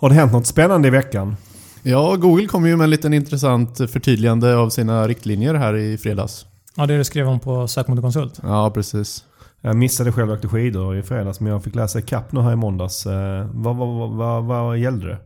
[0.00, 1.36] Har det hänt något spännande i veckan?
[1.82, 6.46] Ja, Google kom ju med en liten intressant förtydligande av sina riktlinjer här i fredags.
[6.74, 8.40] Ja, det du skrev om på Sökmotorkonsult.
[8.42, 9.24] Ja, precis.
[9.60, 12.52] Jag missade själv att åkte skidor i fredags men jag fick läsa ikapp nu här
[12.52, 13.06] i måndags.
[13.06, 15.18] Eh, vad, vad, vad, vad, vad gällde det?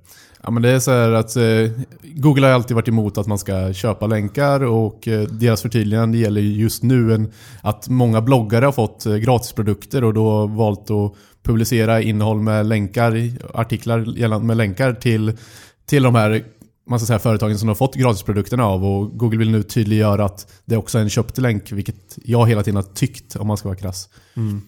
[0.45, 1.70] Ja, men det är så här att eh,
[2.02, 6.40] Google har alltid varit emot att man ska köpa länkar och eh, deras förtydligande gäller
[6.40, 7.32] just nu en,
[7.62, 13.30] att många bloggare har fått eh, gratisprodukter och då valt att publicera innehåll med länkar,
[13.54, 15.39] artiklar med länkar till,
[15.86, 16.45] till de här
[16.86, 20.53] man ska säga, företagen som har fått gratisprodukterna av och Google vill nu tydliggöra att
[20.64, 23.68] det också är en köpt länk, vilket jag hela tiden har tyckt om man ska
[23.68, 24.09] vara krass.
[24.36, 24.62] Mm.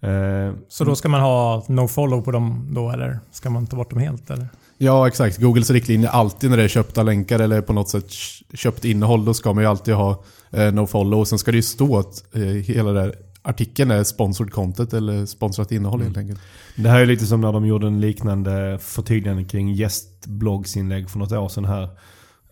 [0.00, 3.90] Eh, så då ska man ha no-follow på dem då eller ska man ta bort
[3.90, 4.30] dem helt?
[4.30, 4.48] Eller?
[4.78, 5.38] Ja, exakt.
[5.38, 8.10] Googles riktlinje alltid när det är köpta länkar eller på något sätt
[8.54, 11.24] köpt innehåll, då ska man ju alltid ha eh, no-follow.
[11.24, 15.72] Sen ska det ju stå att eh, hela det artikeln är sponsored content eller sponsrat
[15.72, 16.06] innehåll mm.
[16.06, 16.40] helt enkelt.
[16.76, 21.32] Det här är lite som när de gjorde en liknande förtydligande kring gästbloggsinlägg för något
[21.32, 21.88] år sedan här.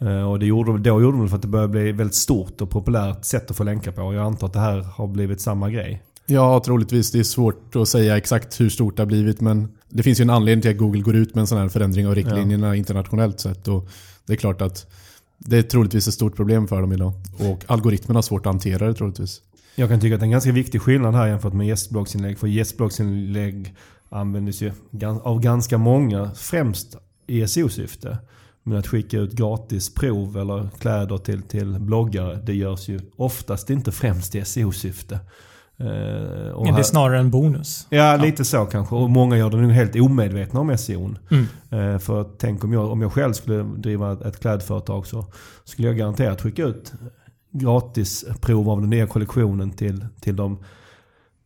[0.01, 2.71] Eh, och det gjorde, då gjorde de för att det började bli väldigt stort och
[2.71, 4.15] populärt sätt att få länkar på.
[4.15, 6.03] Jag antar att det här har blivit samma grej.
[6.27, 7.11] Ja, troligtvis.
[7.11, 9.41] Det är svårt att säga exakt hur stort det har blivit.
[9.41, 11.69] Men det finns ju en anledning till att Google går ut med en sån här
[11.69, 12.75] förändring av riktlinjerna ja.
[12.75, 13.69] internationellt sett.
[13.69, 13.89] Och
[14.27, 14.87] det är klart att
[15.39, 17.13] det är troligtvis ett stort problem för dem idag.
[17.39, 19.43] Och algoritmerna har svårt att hantera det troligtvis.
[19.75, 22.39] Jag kan tycka att det är en ganska viktig skillnad här jämfört med gästbloggsinlägg.
[22.39, 23.75] För gästbloggsinlägg
[24.09, 24.73] används ju
[25.23, 28.19] av ganska många, främst i SEO-syfte.
[28.63, 33.71] Men att skicka ut gratis prov eller kläder till, till bloggare, det görs ju oftast
[33.71, 35.19] inte främst i SEO-syfte.
[35.81, 35.87] Uh,
[36.75, 37.87] det är snarare en bonus.
[37.91, 38.95] Ja, ja, lite så kanske.
[38.95, 41.15] Och många gör det nog helt omedvetna om SEO.
[41.31, 41.47] Mm.
[41.73, 45.27] Uh, för tänk om jag, om jag själv skulle driva ett klädföretag så
[45.65, 46.93] skulle jag garanterat skicka ut
[47.51, 50.59] gratis prov av den nya kollektionen till, till de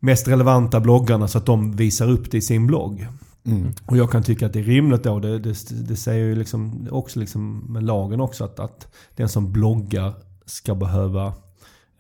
[0.01, 3.07] mest relevanta bloggarna så att de visar upp det i sin blogg.
[3.47, 3.73] Mm.
[3.87, 5.21] Och jag kan tycka att det är rimligt då.
[5.21, 5.57] Det, det,
[5.89, 10.13] det säger ju liksom också liksom med lagen också att, att den som bloggar
[10.47, 11.33] ska behöva eh,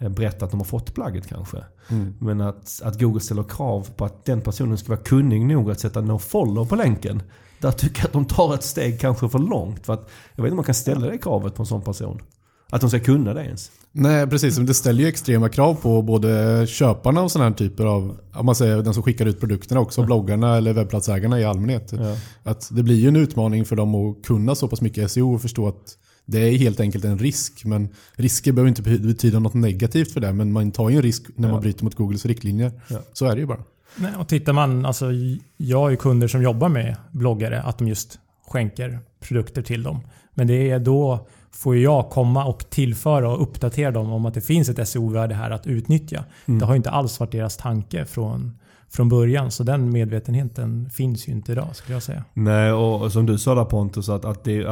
[0.08, 1.58] berätta att de har fått plagget kanske.
[1.88, 2.14] Mm.
[2.18, 5.80] Men att, att Google ställer krav på att den personen ska vara kunnig nog att
[5.80, 7.22] sätta no follow på länken.
[7.60, 9.86] Där tycker jag att de tar ett steg kanske för långt.
[9.86, 12.22] För att, jag vet inte om man kan ställa det kravet på en sån person.
[12.70, 13.70] Att de ska kunna det ens.
[13.92, 14.56] Nej, precis.
[14.56, 18.54] Det ställer ju extrema krav på både köparna och sådana här typer av, om man
[18.54, 20.06] säger den som skickar ut produkterna också, mm.
[20.06, 21.92] bloggarna eller webbplatsägarna i allmänhet.
[21.92, 22.16] Ja.
[22.42, 25.42] Att det blir ju en utmaning för dem att kunna så pass mycket SEO och
[25.42, 25.96] förstå att
[26.30, 27.64] det är helt enkelt en risk.
[27.64, 30.32] Men risker behöver inte betyda något negativt för det.
[30.32, 31.60] Men man tar ju en risk när man ja.
[31.60, 32.72] bryter mot Googles riktlinjer.
[32.88, 32.98] Ja.
[33.12, 33.64] Så är det ju bara.
[33.96, 35.06] Nej, och tittar man, alltså,
[35.56, 38.18] jag har ju kunder som jobbar med bloggare, att de just
[38.48, 40.00] skänker produkter till dem.
[40.34, 44.40] Men det är då får jag komma och tillföra och uppdatera dem om att det
[44.40, 46.24] finns ett SEO-värde här att utnyttja.
[46.46, 46.60] Mm.
[46.60, 48.58] Det har inte alls varit deras tanke från,
[48.90, 49.50] från början.
[49.50, 52.24] Så den medvetenheten finns ju inte idag skulle jag säga.
[52.34, 54.62] Nej, och som du sa där Pontus, att, att det,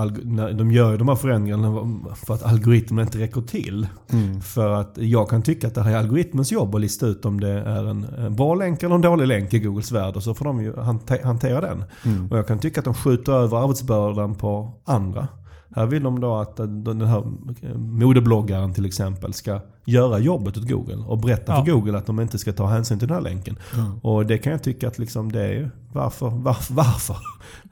[0.53, 1.97] de gör de här förändringarna
[2.27, 3.87] för att algoritmen inte räcker till.
[4.13, 4.41] Mm.
[4.41, 7.41] För att jag kan tycka att det här är algoritmens jobb att lista ut om
[7.41, 10.17] det är en, en bra länk eller en dålig länk i Googles värld.
[10.17, 10.77] Och så får de ju
[11.23, 11.85] hantera den.
[12.05, 12.31] Mm.
[12.31, 15.29] Och jag kan tycka att de skjuter över arbetsbördan på andra.
[15.75, 17.23] Här vill de då att den här
[17.77, 21.65] modebloggaren till exempel ska göra jobbet åt Google och berätta ja.
[21.65, 23.59] för Google att de inte ska ta hänsyn till den här länken.
[23.75, 23.99] Mm.
[23.99, 27.17] Och det kan jag tycka att liksom det är varför, varför, varför?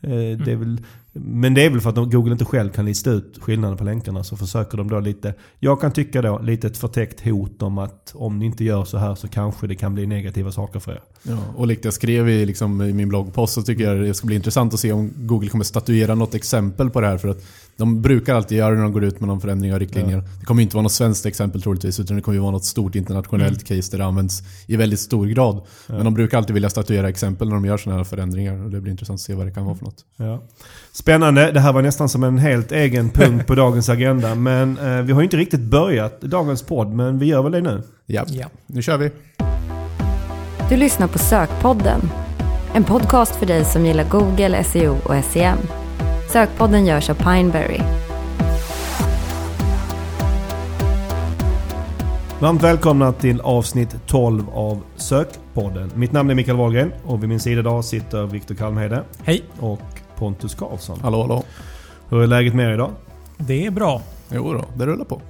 [0.03, 0.45] Mm.
[0.45, 0.81] det är väl,
[1.13, 4.25] men det är väl för att Google inte själv kan lista ut skillnaden på länkarna
[4.25, 8.13] så försöker de då lite, jag kan tycka då lite ett förtäckt hot om att
[8.15, 11.01] om ni inte gör så här så kanske det kan bli negativa saker för er.
[11.23, 14.27] Ja, och likt jag skrev i, liksom, i min bloggpost så tycker jag det ska
[14.27, 17.19] bli intressant att se om Google kommer statuera något exempel på det här.
[17.19, 17.45] För att
[17.77, 20.17] de brukar alltid göra det när de går ut med någon förändring av riktlinjer.
[20.17, 20.25] Ja.
[20.41, 23.71] Det kommer inte vara något svenskt exempel troligtvis, utan det kommer vara något stort internationellt
[23.71, 23.81] mm.
[23.83, 25.57] case där det används i väldigt stor grad.
[25.87, 25.95] Ja.
[25.95, 28.65] Men de brukar alltid vilja statuera exempel när de gör sådana här förändringar.
[28.65, 30.05] Och det blir intressant att se vad det kan vara för något.
[30.17, 30.43] Ja.
[30.93, 31.53] Spännande.
[31.53, 34.35] Det här var nästan som en helt egen punkt på dagens agenda.
[34.35, 37.61] Men eh, vi har ju inte riktigt börjat dagens podd, men vi gör väl det
[37.61, 37.83] nu?
[38.07, 38.47] Ja, ja.
[38.67, 39.11] nu kör vi.
[40.69, 42.01] Du lyssnar på Sökpodden.
[42.75, 45.59] En podcast för dig som gillar Google, SEO och SEM.
[46.37, 47.81] Sökpodden görs av Pineberry.
[52.41, 55.91] Varmt välkomna till avsnitt 12 av Sökpodden.
[55.95, 59.03] Mitt namn är Mikael Wahlgren och vid min sida idag sitter Viktor Kalmhede.
[59.25, 59.45] Hej!
[59.61, 59.81] Och
[60.17, 61.01] Pontus Karlsson.
[61.03, 61.43] Hallå hallå.
[62.09, 62.91] Hur är läget med er idag?
[63.37, 64.03] Det är bra.
[64.31, 65.21] Jo då, det rullar på.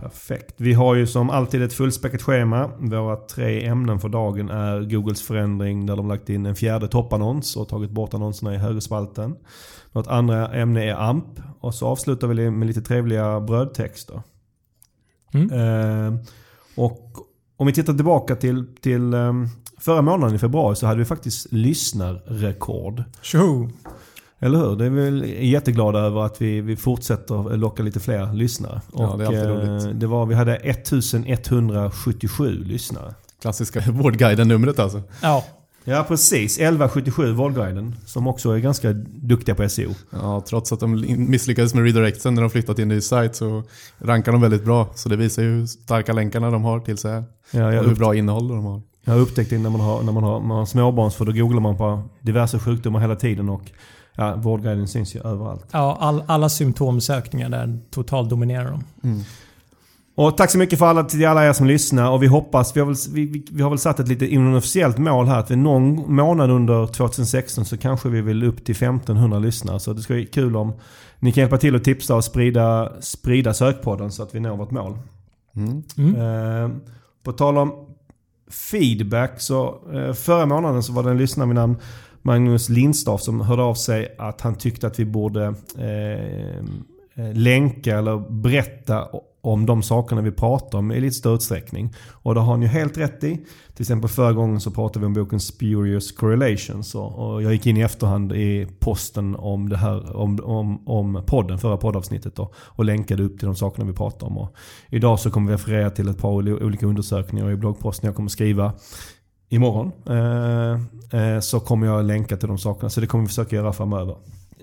[0.00, 0.54] Perfekt.
[0.56, 2.70] Vi har ju som alltid ett fullspäckat schema.
[2.78, 7.56] Våra tre ämnen för dagen är Googles förändring där de lagt in en fjärde toppannons
[7.56, 9.36] och tagit bort annonserna i högerspalten.
[9.94, 14.22] Något andra ämne är AMP och så avslutar vi med lite trevliga brödtexter.
[15.34, 15.52] Mm.
[15.52, 16.14] Eh,
[16.76, 17.12] och
[17.56, 19.32] om vi tittar tillbaka till, till eh,
[19.78, 23.04] förra månaden i februari så hade vi faktiskt lyssnarrekord.
[23.22, 23.70] Tjoho!
[24.38, 24.76] Eller hur?
[24.76, 28.80] Det är väl jätteglada över att vi, vi fortsätter locka lite fler lyssnare.
[28.92, 30.00] Ja, det är alltid eh, roligt.
[30.00, 33.14] det var, vi hade 1177 lyssnare.
[33.40, 35.02] Klassiska Vårdguiden-numret alltså.
[35.22, 35.44] Ja,
[35.84, 37.94] Ja precis, 1177 Vårdguiden.
[38.06, 39.90] Som också är ganska duktiga på SEO.
[40.10, 43.62] Ja, trots att de misslyckades med redirecten när de flyttat till en ny sajt så
[43.98, 44.88] rankar de väldigt bra.
[44.94, 47.22] Så det visar ju hur starka länkarna de har till sig.
[47.50, 48.82] Ja, och hur bra innehåll de har.
[49.04, 51.32] jag har upptäckt det när man har, när man har, man har småbarn för då
[51.32, 53.62] googlar man på diverse sjukdomar hela tiden och
[54.16, 55.66] ja, Vårdguiden syns ju överallt.
[55.72, 59.24] ja all, alla symptomsökningar där totaldominerar de.
[60.16, 62.80] Och tack så mycket för alla, till alla er som lyssnar och vi hoppas, vi
[62.80, 66.14] har väl, vi, vi, har väl satt ett lite inofficiellt mål här att vi någon
[66.14, 69.80] månad under 2016 så kanske vi vill upp till 1500 lyssnare.
[69.80, 70.72] Så det ska bli kul om
[71.18, 74.70] ni kan hjälpa till att tipsa och sprida, sprida sökpodden så att vi når vårt
[74.70, 74.98] mål.
[75.56, 75.82] Mm.
[75.96, 76.14] Mm.
[76.14, 76.70] Eh,
[77.22, 77.72] på tal om
[78.70, 81.76] feedback så eh, förra månaden så var det en lyssnare vid namn
[82.22, 85.44] Magnus Lindstaff som hörde av sig att han tyckte att vi borde
[85.78, 86.64] eh,
[87.16, 89.08] Eh, länka eller berätta
[89.40, 91.94] om de sakerna vi pratar om i lite större utsträckning.
[92.10, 93.36] Och det har han ju helt rätt i.
[93.74, 96.94] Till exempel förra gången så pratade vi om boken Spurious Correlations.
[96.94, 101.58] Och, jag gick in i efterhand i posten om, det här, om, om, om podden,
[101.58, 104.38] förra poddavsnittet då, och länkade upp till de sakerna vi pratar om.
[104.38, 104.56] Och
[104.88, 108.72] idag så kommer vi referera till ett par olika undersökningar i bloggposten jag kommer skriva
[109.48, 109.92] imorgon.
[110.08, 110.72] Eh,
[111.20, 112.90] eh, så kommer jag länka till de sakerna.
[112.90, 114.16] Så det kommer vi försöka göra framöver.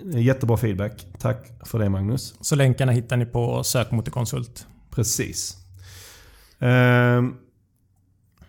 [0.04, 1.06] Jättebra feedback.
[1.18, 2.34] Tack för det Magnus.
[2.40, 4.66] Så länkarna hittar ni på sökmotorkonsult.
[4.90, 5.56] Precis.
[6.58, 7.34] Ehm,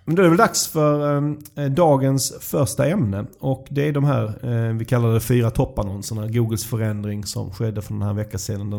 [0.06, 1.18] Men då är det väl dags för
[1.56, 3.26] eh, dagens första ämne.
[3.40, 6.28] Och det är de här, eh, vi kallar det fyra toppannonserna.
[6.28, 8.70] Googles förändring som skedde för den här veckan sedan.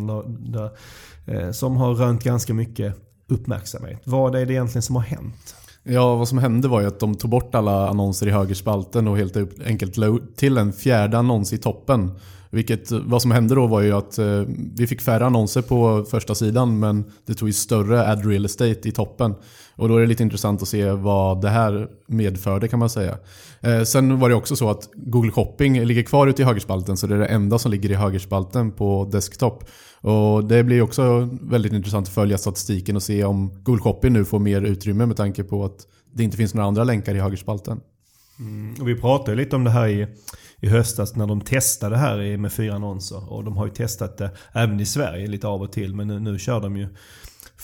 [0.52, 0.70] Där,
[1.26, 2.96] eh, som har rönt ganska mycket
[3.28, 4.00] uppmärksamhet.
[4.04, 5.56] Vad är det egentligen som har hänt?
[5.86, 9.16] Ja, vad som hände var ju att de tog bort alla annonser i högerspalten och
[9.16, 9.36] helt
[9.66, 12.10] enkelt la till en fjärde annons i toppen.
[12.50, 14.42] Vilket, vad som hände då var ju att eh,
[14.76, 18.88] vi fick färre annonser på första sidan men det tog ju större ad real estate
[18.88, 19.34] i toppen.
[19.76, 23.18] Och då är det lite intressant att se vad det här medförde kan man säga.
[23.60, 27.06] Eh, sen var det också så att Google Shopping ligger kvar ute i högerspalten så
[27.06, 29.64] det är det enda som ligger i högerspalten på desktop.
[30.04, 34.24] Och det blir också väldigt intressant att följa statistiken och se om Google Shopping nu
[34.24, 37.80] får mer utrymme med tanke på att det inte finns några andra länkar i högerspalten.
[38.38, 40.06] Mm, och vi pratade lite om det här i,
[40.60, 43.32] i höstas när de testade det här med fyra annonser.
[43.32, 45.94] Och de har ju testat det även i Sverige lite av och till.
[45.94, 46.88] Men nu, nu kör de ju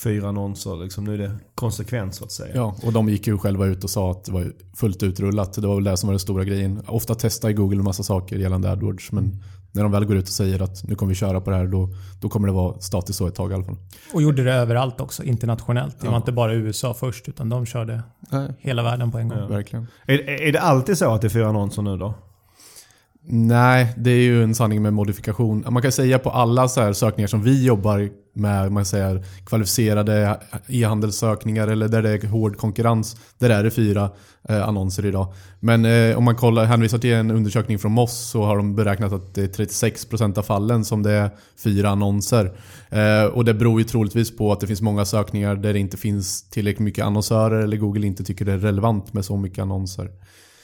[0.02, 0.76] fyra annonser.
[0.76, 2.52] Liksom, nu är det konsekvent så att säga.
[2.55, 5.52] Ja, och de gick ju själva ut och sa att det var fullt utrullat.
[5.52, 6.82] Det var väl det som var den stora grejen.
[6.87, 9.43] Ofta testar Google en massa saker gällande AdWords men
[9.73, 11.67] när de väl går ut och säger att nu kommer vi köra på det här
[11.67, 11.88] då,
[12.20, 13.76] då kommer det vara statiskt så ett tag i alla fall.
[14.14, 15.97] Och gjorde det överallt också, internationellt.
[16.00, 16.17] Det var Ja.
[16.17, 18.02] inte bara USA först, utan de körde
[18.32, 19.49] Nej, hela världen på en gång.
[19.49, 19.87] verkligen.
[20.06, 22.14] Är, är det alltid så att det är fyra annonser nu då?
[23.32, 25.65] Nej, det är ju en sanning med modifikation.
[25.71, 30.41] Man kan säga på alla så här sökningar som vi jobbar med, man säger kvalificerade
[30.69, 34.11] e-handelssökningar eller där det är hård konkurrens, där är det fyra
[34.49, 35.35] eh, annonser idag.
[35.61, 39.12] Men eh, om man kollar, hänvisar till en undersökning från Moss så har de beräknat
[39.12, 41.31] att det är 36% av fallen som det är
[41.65, 42.53] fyra annonser.
[42.88, 45.97] Eh, och det beror ju troligtvis på att det finns många sökningar där det inte
[45.97, 50.11] finns tillräckligt mycket annonsörer eller Google inte tycker det är relevant med så mycket annonser.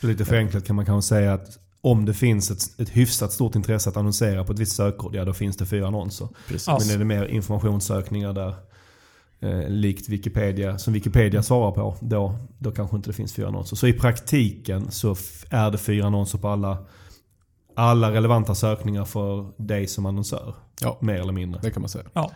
[0.00, 3.54] Så lite förenklat kan man kanske säga att om det finns ett, ett hyfsat stort
[3.54, 6.28] intresse att annonsera på ett visst sökord, ja då finns det fyra annonser.
[6.48, 6.68] Precis.
[6.68, 8.54] Men är det mer informationssökningar där,
[9.40, 13.76] eh, likt Wikipedia, som Wikipedia svarar på, då, då kanske inte det finns fyra annonser.
[13.76, 15.16] Så i praktiken så
[15.50, 16.78] är det fyra annonser på alla,
[17.74, 20.54] alla relevanta sökningar för dig som annonsör.
[20.80, 21.60] Ja, Mer eller mindre.
[21.62, 22.04] det kan man säga.
[22.12, 22.32] Ja.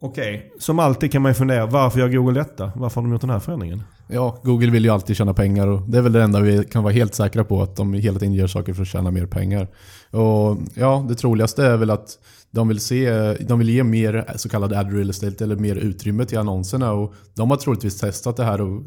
[0.00, 2.72] Okej, som alltid kan man ju fundera, varför gör Google detta?
[2.76, 3.82] Varför har de gjort den här förändringen?
[4.08, 6.82] Ja, Google vill ju alltid tjäna pengar och det är väl det enda vi kan
[6.82, 9.68] vara helt säkra på att de hela tiden gör saker för att tjäna mer pengar.
[10.10, 12.18] Och ja, det troligaste är väl att
[12.50, 16.24] de vill, se, de vill ge mer så kallad ad real estate eller mer utrymme
[16.24, 18.82] till annonserna och de har troligtvis testat det här och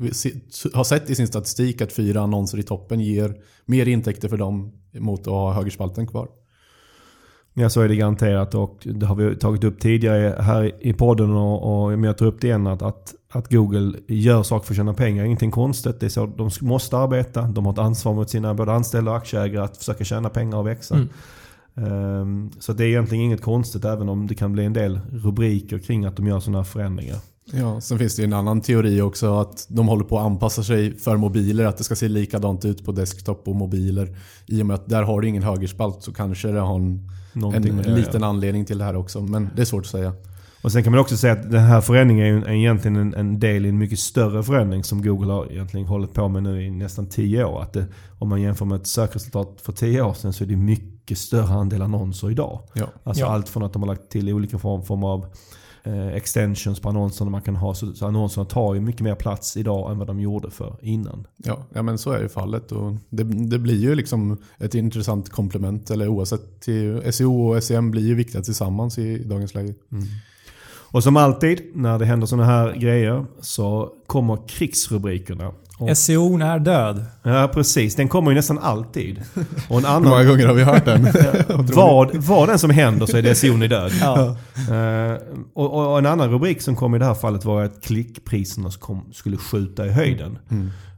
[0.73, 3.35] har sett i sin statistik att fyra annonser i toppen ger
[3.65, 6.27] mer intäkter för dem mot att ha högerspalten kvar.
[7.59, 11.31] Ja, så är det garanterat och det har vi tagit upp tidigare här i podden
[11.31, 14.77] och, och jag tar upp det igen att, att, att Google gör saker för att
[14.77, 15.25] tjäna pengar.
[15.25, 15.99] Ingenting konstigt.
[15.99, 17.41] Det är så de måste arbeta.
[17.41, 20.67] De har ett ansvar mot sina både anställda och aktieägare att försöka tjäna pengar och
[20.67, 20.95] växa.
[20.95, 21.09] Mm.
[21.75, 25.79] Ehm, så det är egentligen inget konstigt även om det kan bli en del rubriker
[25.79, 27.17] kring att de gör sådana här förändringar.
[27.53, 30.63] Ja, sen finns det ju en annan teori också att de håller på att anpassa
[30.63, 34.17] sig för mobiler, att det ska se likadant ut på desktop och mobiler.
[34.45, 37.79] I och med att där har du ingen högerspalt så kanske det har en, Någonting
[37.79, 39.21] en liten anledning till det här också.
[39.21, 40.13] Men det är svårt att säga.
[40.61, 43.13] Och sen kan man också säga att den här förändringen är ju är egentligen en,
[43.13, 46.63] en del i en mycket större förändring som Google har egentligen hållit på med nu
[46.65, 47.61] i nästan 10 år.
[47.61, 47.85] Att det,
[48.19, 51.53] om man jämför med ett sökresultat för 10 år sedan så är det mycket större
[51.53, 52.61] andel annonser idag.
[52.73, 52.85] Ja.
[53.03, 53.29] Alltså Ja.
[53.31, 55.25] allt från att de har lagt till olika form, form av
[56.13, 57.73] extensions på annonserna man kan ha.
[57.73, 61.27] Så, så annonserna tar ju mycket mer plats idag än vad de gjorde för innan.
[61.37, 62.71] Ja, ja men så är ju fallet.
[62.71, 65.91] Och det, det blir ju liksom ett intressant komplement.
[65.91, 69.73] Eller oavsett, till SEO och SEM blir ju viktiga tillsammans i dagens läge.
[70.91, 75.53] Och som alltid när det händer sådana här grejer så kommer krigsrubrikerna.
[75.79, 77.05] Och, SEO är död.
[77.23, 79.23] ja precis, den kommer ju nästan alltid.
[79.69, 81.07] Och en Hur många annan, gånger har vi hört den?
[81.75, 83.91] vad, vad den som händer så är det SEO är död.
[84.01, 84.35] Ja.
[84.75, 85.17] Eh,
[85.53, 89.13] och, och en annan rubrik som kom i det här fallet var att klickpriserna kom,
[89.13, 90.37] skulle skjuta i höjden.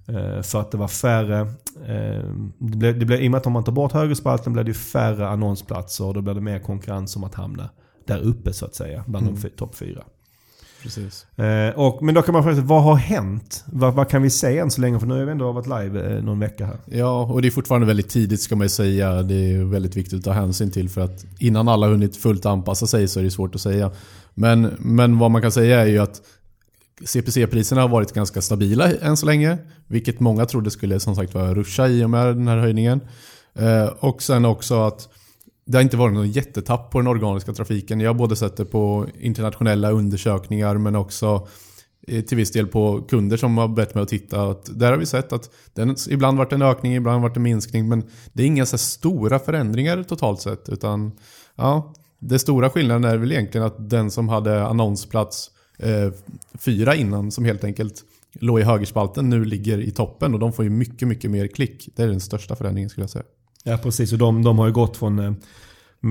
[0.07, 1.39] Eh, för att det var färre,
[1.87, 2.23] eh,
[2.59, 4.73] det blev, det blev, i och med att om man tar bort högerspalten blir det
[4.73, 7.69] färre annonsplatser och då blir det mer konkurrens om att hamna
[8.07, 10.03] där uppe så att säga, bland de fy- topp fyra.
[10.81, 11.25] Precis.
[11.37, 13.63] Eh, och, men då kan man fråga sig, vad har hänt?
[13.65, 14.99] Vad, vad kan vi säga än så länge?
[14.99, 16.77] För nu har vi ändå varit live eh, någon vecka här.
[16.85, 19.21] Ja, och det är fortfarande väldigt tidigt ska man ju säga.
[19.21, 22.45] Det är väldigt viktigt att ta hänsyn till för att innan alla har hunnit fullt
[22.45, 23.91] anpassa sig så är det svårt att säga.
[24.33, 26.21] Men, men vad man kan säga är ju att
[27.05, 29.57] CPC-priserna har varit ganska stabila än så länge.
[29.87, 33.01] Vilket många trodde skulle som sagt vara ruscha i och med den här höjningen.
[33.53, 35.09] Eh, och sen också att
[35.71, 37.99] det har inte varit någon jättetapp på den organiska trafiken.
[37.99, 41.47] Jag har både sett det på internationella undersökningar men också
[42.07, 44.43] eh, till viss del på kunder som har bett mig att titta.
[44.43, 47.89] Att där har vi sett att den ibland varit en ökning, ibland varit en minskning.
[47.89, 50.69] Men det är inga så stora förändringar totalt sett.
[50.69, 51.11] Utan
[51.55, 56.11] ja, det stora skillnaden är väl egentligen att den som hade annonsplats eh,
[56.59, 60.65] fyra innan som helt enkelt låg i högerspalten nu ligger i toppen och de får
[60.65, 61.89] ju mycket, mycket mer klick.
[61.95, 63.25] Det är den största förändringen skulle jag säga.
[63.63, 65.33] Ja precis, och de, de har ju gått från eh,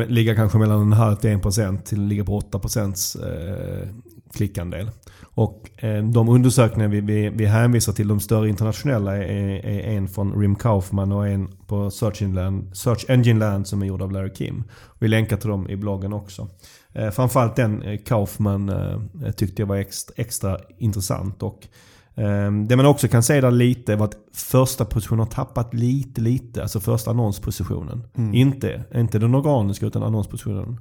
[0.09, 3.89] ligga kanske mellan en halv till en procent till ligga på 8 procents eh,
[4.33, 4.91] klickandel.
[5.23, 10.09] Och eh, de undersökningar vi, vi, vi hänvisar till, de större internationella, är, är en
[10.09, 14.03] från Rim Kaufman och en på Search Engine, Land, Search Engine Land som är gjord
[14.03, 14.65] av Larry Kim.
[14.99, 16.49] Vi länkar till dem i bloggen också.
[16.93, 21.43] Eh, framförallt den eh, Kaufman eh, tyckte jag var extra, extra intressant.
[21.43, 21.69] Och
[22.69, 26.63] det man också kan säga där lite var att första positionen har tappat lite, lite.
[26.63, 28.03] Alltså första annonspositionen.
[28.35, 30.81] Inte, inte den organiska utan annonspositionen.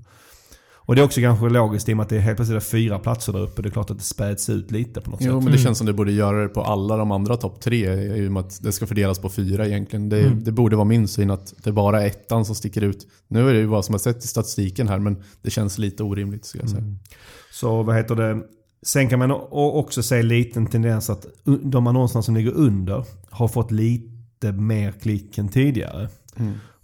[0.89, 3.00] Och det är också kanske logiskt i och med att det är helt plötsligt fyra
[3.00, 3.62] platser där uppe.
[3.62, 5.43] Det är klart att det späds ut lite på något Jo, sätt.
[5.43, 7.93] men det känns som det borde göra det på alla de andra topp tre.
[8.15, 10.09] I och med att det ska fördelas på fyra egentligen.
[10.09, 13.07] Det, det borde vara min syn att det bara är ettan som sticker ut.
[13.27, 16.03] Nu är det ju vad som har sett i statistiken här, men det känns lite
[16.03, 16.83] orimligt skulle jag säga.
[17.51, 18.41] Så vad heter det?
[18.81, 21.25] Sen kan man också se en liten tendens att
[21.63, 26.09] de annonserna som ligger under har fått lite mer klick än tidigare.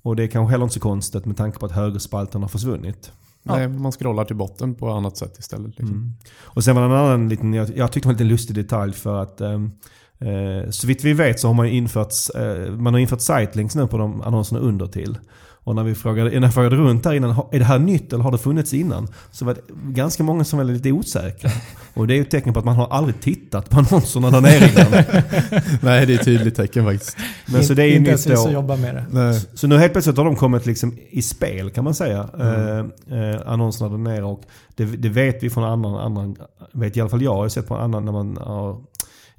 [0.01, 3.11] Och det är kanske heller inte så konstigt med tanke på att högerspalten har försvunnit.
[3.43, 5.79] Nej, man scrollar till botten på annat sätt istället.
[5.79, 6.15] Liksom.
[6.41, 8.55] Och sen var det en annan liten, jag, jag tyckte det var en liten lustig
[8.55, 9.71] detalj för att ehm,
[10.19, 13.87] eh, så vitt vi vet så har man infört, eh, man har infört sitelinks nu
[13.87, 15.17] på de annonserna under till.
[15.65, 18.13] Och när vi frågade, när jag frågade runt där innan, "Ha- är det här nytt
[18.13, 19.07] eller har det funnits innan?
[19.31, 21.49] Så var det ganska många som var lite osäkra.
[21.93, 24.41] Och det är ju ett tecken på att man har aldrig tittat på annonserna där
[24.41, 24.91] nere innan.
[25.81, 27.17] Nej, det är ett tydligt tecken faktiskt.
[27.45, 28.51] Men så det är ju inte nytt då.
[28.51, 29.05] jobbar med det.
[29.11, 29.41] Nej.
[29.53, 32.29] Så nu helt plötsligt har de kommit liksom i spel kan man säga.
[32.39, 32.79] Eh,
[33.19, 34.23] eh, annonserna där nere.
[34.23, 34.41] Och
[34.75, 36.35] det, det vet vi från annan, annan,
[36.73, 38.77] vet i alla fall jag, jag har sett på annan när man har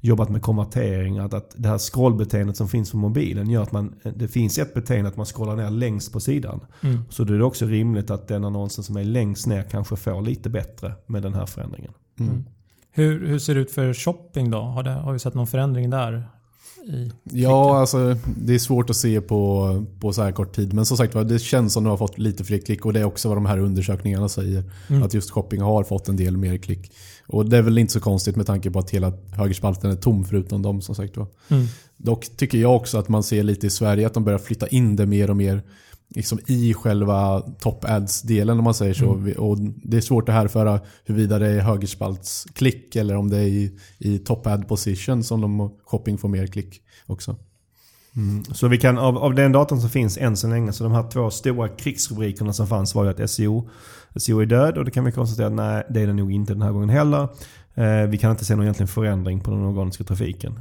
[0.07, 1.17] jobbat med konvertering.
[1.17, 4.73] Att, att det här scrollbeteendet som finns på mobilen gör att man, det finns ett
[4.73, 6.59] beteende att man scrollar ner längst på sidan.
[6.81, 6.99] Mm.
[7.09, 10.21] Så då är det också rimligt att den annonsen som är längst ner kanske får
[10.21, 11.91] lite bättre med den här förändringen.
[12.19, 12.45] Mm.
[12.91, 14.57] Hur, hur ser det ut för shopping då?
[14.57, 16.27] Har, det, har vi sett någon förändring där?
[17.23, 20.73] Ja, alltså det är svårt att se på, på så här kort tid.
[20.73, 22.99] Men som sagt det känns som att de har fått lite fler klick och det
[22.99, 24.63] är också vad de här undersökningarna säger.
[24.89, 25.03] Mm.
[25.03, 26.91] Att just shopping har fått en del mer klick.
[27.27, 30.25] Och det är väl inte så konstigt med tanke på att hela högerspalten är tom
[30.25, 31.27] förutom dem som sagt var.
[31.47, 31.65] Mm.
[31.97, 34.95] Dock tycker jag också att man ser lite i Sverige att de börjar flytta in
[34.95, 35.63] det mer och mer
[36.09, 39.13] liksom i själva top ads-delen om man säger så.
[39.13, 39.37] Mm.
[39.37, 43.79] Och det är svårt att härföra huruvida det är högerspaltsklick eller om det är i,
[43.97, 47.35] i top ad position som de shopping får mer klick också.
[48.17, 48.43] Mm.
[48.43, 51.11] Så vi kan, av, av den datan som finns än så länge, så de här
[51.11, 53.69] två stora krigsrubrikerna som fanns var ju att SEO,
[54.15, 56.53] SEO är död och det kan vi konstatera att nej, det är det nog inte
[56.53, 57.27] den här gången heller.
[57.75, 60.59] Eh, vi kan inte se någon egentlig förändring på den organiska trafiken.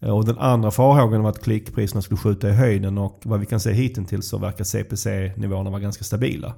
[0.00, 3.46] Eh, och den andra farhågan var att klickpriserna skulle skjuta i höjden och vad vi
[3.46, 6.54] kan se hittills så verkar CPC-nivåerna vara ganska stabila.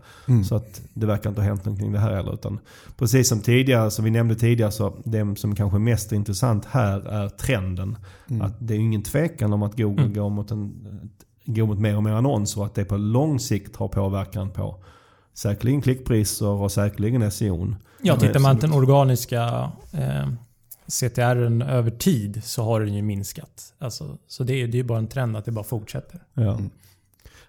[0.48, 2.34] Så att det verkar inte ha hänt någonting det här heller.
[2.34, 2.58] Utan
[2.98, 7.00] precis som tidigare, som vi nämnde tidigare, så det som kanske är mest intressant här
[7.08, 7.96] är trenden.
[8.42, 10.14] Att det är ingen tvekan om att Google Mm.
[10.14, 10.72] går, mot en,
[11.44, 14.76] går mot mer och mer annonser och att det på lång sikt har påverkan på
[15.34, 17.74] säkerligen klickpriser och säkerligen SEO.
[18.02, 20.28] Ja, tittar man så- till den organiska eh,
[20.90, 23.72] CTR'n över tid så har den ju minskat.
[23.78, 26.20] Alltså, så det är ju bara en trend att det bara fortsätter.
[26.34, 26.54] Ja.
[26.54, 26.70] Mm.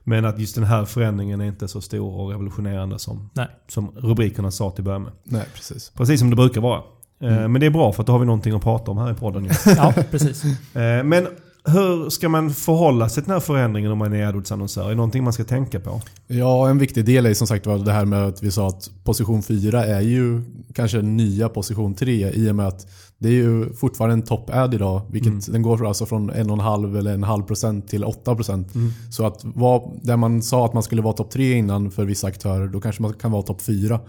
[0.03, 3.47] Men att just den här förändringen är inte så stor och revolutionerande som, Nej.
[3.67, 5.11] som rubrikerna sa till början med.
[5.23, 5.89] Nej, precis.
[5.95, 6.77] Precis som det brukar vara.
[6.77, 7.51] Eh, Mm.
[7.51, 9.49] Men det är bra för då har vi någonting att prata om här i podden.
[9.65, 10.43] Ja, precis.
[10.75, 11.27] Eh, Men
[11.65, 14.85] hur ska man förhålla sig till den här förändringen om man är AdWords-annonsör?
[14.85, 16.01] Är det någonting man ska tänka på?
[16.27, 18.91] Ja, en viktig del är som sagt var det här med att vi sa att
[19.03, 20.41] position 4 är ju
[20.73, 22.87] kanske nya position 3 i och med att
[23.21, 25.01] det är ju fortfarande en top-ad idag.
[25.11, 28.67] Vilket Den går alltså från 1,5 eller en halv procent till 8 procent.
[29.11, 32.27] Så att vad, där man sa att man skulle vara topp 3 innan för vissa
[32.27, 33.99] aktörer, då kanske man kan vara topp 4.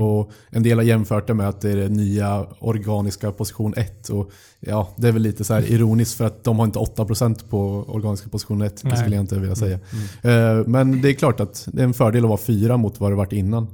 [0.00, 4.08] Och en del har jämfört det med att det är det nya organiska position 1.
[4.08, 7.50] Och ja, det är väl lite så ironiskt för att de har inte 8 procent
[7.50, 8.82] på organiska position 1.
[8.82, 9.78] Det skulle jag inte vilja säga.
[10.22, 13.12] Eh, Men det är klart att det är en fördel att vara fyra mot vad
[13.12, 13.66] det varit innan.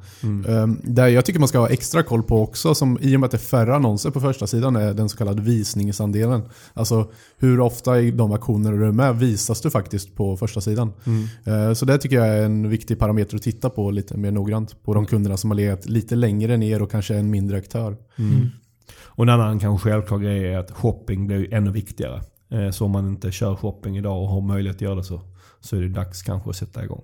[0.49, 3.27] Eh, Där jag tycker man ska ha extra koll på också, som i och med
[3.27, 6.43] att det är färre annonser på första sidan är den så kallade visningsandelen.
[6.75, 10.93] Alltså hur ofta i de aktioner du är med visas du faktiskt på första sidan.
[11.45, 14.83] Eh, Så det tycker jag är en viktig parameter att titta på lite mer noggrant
[14.83, 17.97] på de kunderna som har legat lite längre ner och kanske är en mindre aktör.
[19.05, 22.23] Och en annan kanske självklar grej är att shopping blir ännu viktigare.
[22.51, 25.21] Eh, Så om man inte kör shopping idag och har möjlighet att göra det så,
[25.61, 27.03] så är det dags kanske att sätta igång.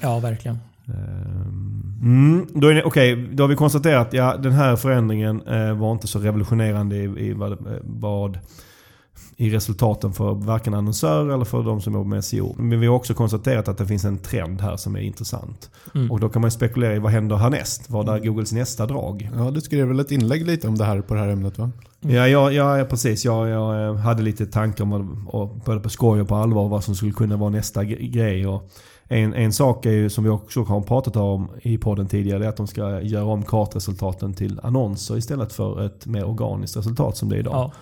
[0.00, 0.58] Ja, verkligen.
[0.94, 5.92] Ehm, mm, då, okay, då har vi konstaterat att ja, den här förändringen eh, var
[5.92, 8.38] inte så revolutionerande i, i vad, eh, vad
[9.40, 12.54] i resultaten för varken annonsörer eller för de som jobbar med SEO.
[12.58, 15.70] Men vi har också konstaterat att det finns en trend här som är intressant.
[15.94, 16.10] Mm.
[16.10, 17.90] Och då kan man spekulera i vad händer härnäst?
[17.90, 19.30] Vad är Googles nästa drag?
[19.36, 21.70] Ja, du skrev väl ett inlägg lite om det här på det här ämnet va?
[22.00, 23.24] Ja, ja, ja precis.
[23.24, 26.84] Jag, jag eh, hade lite tankar om och både på skoj och på allvar vad
[26.84, 28.46] som skulle kunna vara nästa gre- grej.
[28.46, 28.70] Och
[29.08, 32.48] en, en sak är ju, som vi också har pratat om i podden tidigare, är
[32.48, 37.28] att de ska göra om kartresultaten till annonser istället för ett mer organiskt resultat som
[37.28, 37.54] det är idag.
[37.54, 37.72] Ja.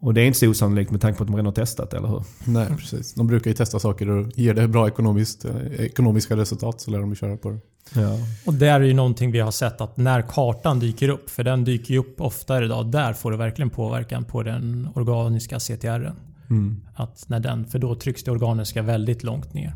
[0.00, 2.08] Och det är inte så osannolikt med tanke på att de redan har testat, eller
[2.08, 2.24] hur?
[2.44, 3.14] Nej, precis.
[3.14, 6.98] De brukar ju testa saker och ger det bra ekonomiskt, eh, ekonomiska resultat så lär
[6.98, 7.58] de ju köra på det.
[7.94, 8.18] Ja.
[8.46, 11.64] Och det är ju någonting vi har sett att när kartan dyker upp, för den
[11.64, 16.16] dyker ju upp oftare idag, där får det verkligen påverkan på den organiska CTRen.
[16.50, 16.80] Mm.
[16.94, 19.74] Att när den, för då trycks det organiska väldigt långt ner.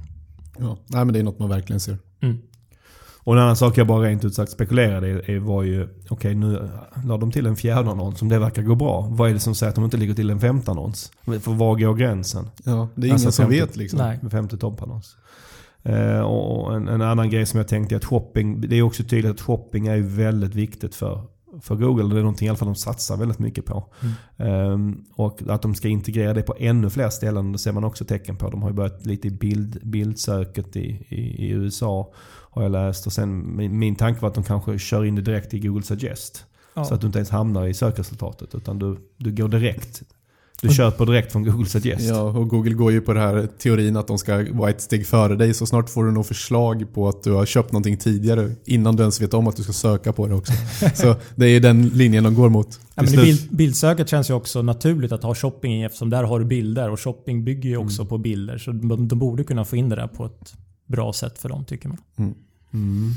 [0.58, 0.78] Ja.
[0.86, 1.98] Nej, men det är något man verkligen ser.
[2.20, 2.38] Mm.
[3.24, 6.68] Och en annan sak jag bara rent ut sagt spekulerade i var ju, okej nu
[7.04, 9.06] la de till en fjärde annons, om det verkar gå bra.
[9.10, 11.12] Vad är det som säger att de inte ligger till en femte annons?
[11.24, 12.50] För var går gränsen?
[12.64, 13.98] Ja, det är Alltså ingen som femte- vet liksom.
[13.98, 14.18] Nej.
[14.22, 15.16] Med femte toppannons.
[15.82, 19.02] Eh, och en, en annan grej som jag tänkte är att shopping, det är också
[19.04, 21.22] tydligt att shopping är väldigt viktigt för,
[21.60, 22.14] för Google.
[22.14, 23.84] Det är någonting i alla fall de satsar väldigt mycket på.
[24.36, 28.04] Ehm, och att de ska integrera det på ännu fler ställen, det ser man också
[28.04, 28.50] tecken på.
[28.50, 32.12] De har ju börjat lite i bild, bildsöket i, i, i USA,
[32.50, 33.06] har jag läst.
[33.06, 35.82] Och sen, min, min tanke var att de kanske kör in det direkt i Google
[35.82, 36.44] Suggest.
[36.74, 36.84] Ja.
[36.84, 40.02] Så att du inte ens hamnar i sökresultatet, utan du, du går direkt.
[40.62, 42.08] Du köper direkt från Google Suggest.
[42.08, 45.06] Ja, och Google går ju på den här teorin att de ska vara ett steg
[45.06, 45.54] före dig.
[45.54, 49.02] Så snart får du nog förslag på att du har köpt någonting tidigare innan du
[49.02, 50.52] ens vet om att du ska söka på det också.
[50.94, 52.80] Så det är ju den linjen de går mot.
[52.94, 56.38] Ja, men bild, bildsöket känns ju också naturligt att ha shopping i eftersom där har
[56.38, 58.58] du bilder och shopping bygger ju också på bilder.
[58.58, 60.54] Så de, de borde kunna få in det där på ett
[60.90, 61.98] bra sätt för dem tycker man.
[62.72, 63.12] Mm.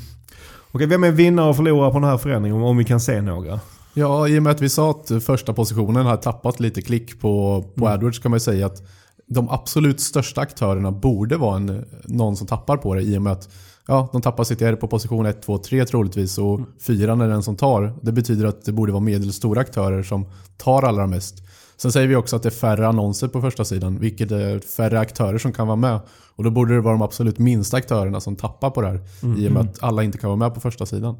[0.72, 2.62] Okej, vem är vinnare och förlorare på den här förändringen?
[2.62, 3.60] Om vi kan se några.
[3.94, 7.66] Ja, i och med att vi sa att första positionen har tappat lite klick på,
[7.76, 8.84] på AdWords kan man ju säga att
[9.28, 13.34] de absolut största aktörerna borde vara en, någon som tappar på det i och med
[13.34, 13.50] att
[13.88, 17.44] ja, de tappar sitt R på position 1, 2, 3 troligtvis och 4 är den
[17.44, 17.94] som tar.
[18.02, 20.26] Det betyder att det borde vara medelstora aktörer som
[20.58, 21.36] tar allra mest.
[21.78, 25.00] Sen säger vi också att det är färre annonser på första sidan, vilket är färre
[25.00, 26.00] aktörer som kan vara med.
[26.36, 29.00] Och då borde det vara de absolut minsta aktörerna som tappar på det här.
[29.38, 31.18] I och med att alla inte kan vara med på första sidan.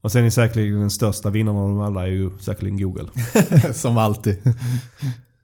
[0.00, 3.08] Och sen är säkerligen den största vinnaren av dem alla är ju säkerligen Google.
[3.74, 4.46] som alltid.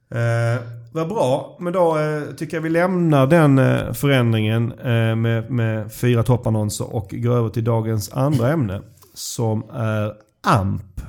[0.09, 5.51] Eh, vad bra, men då eh, tycker jag vi lämnar den eh, förändringen eh, med,
[5.51, 8.81] med fyra toppannonser och går över till dagens andra ämne.
[9.13, 11.01] Som är AMP.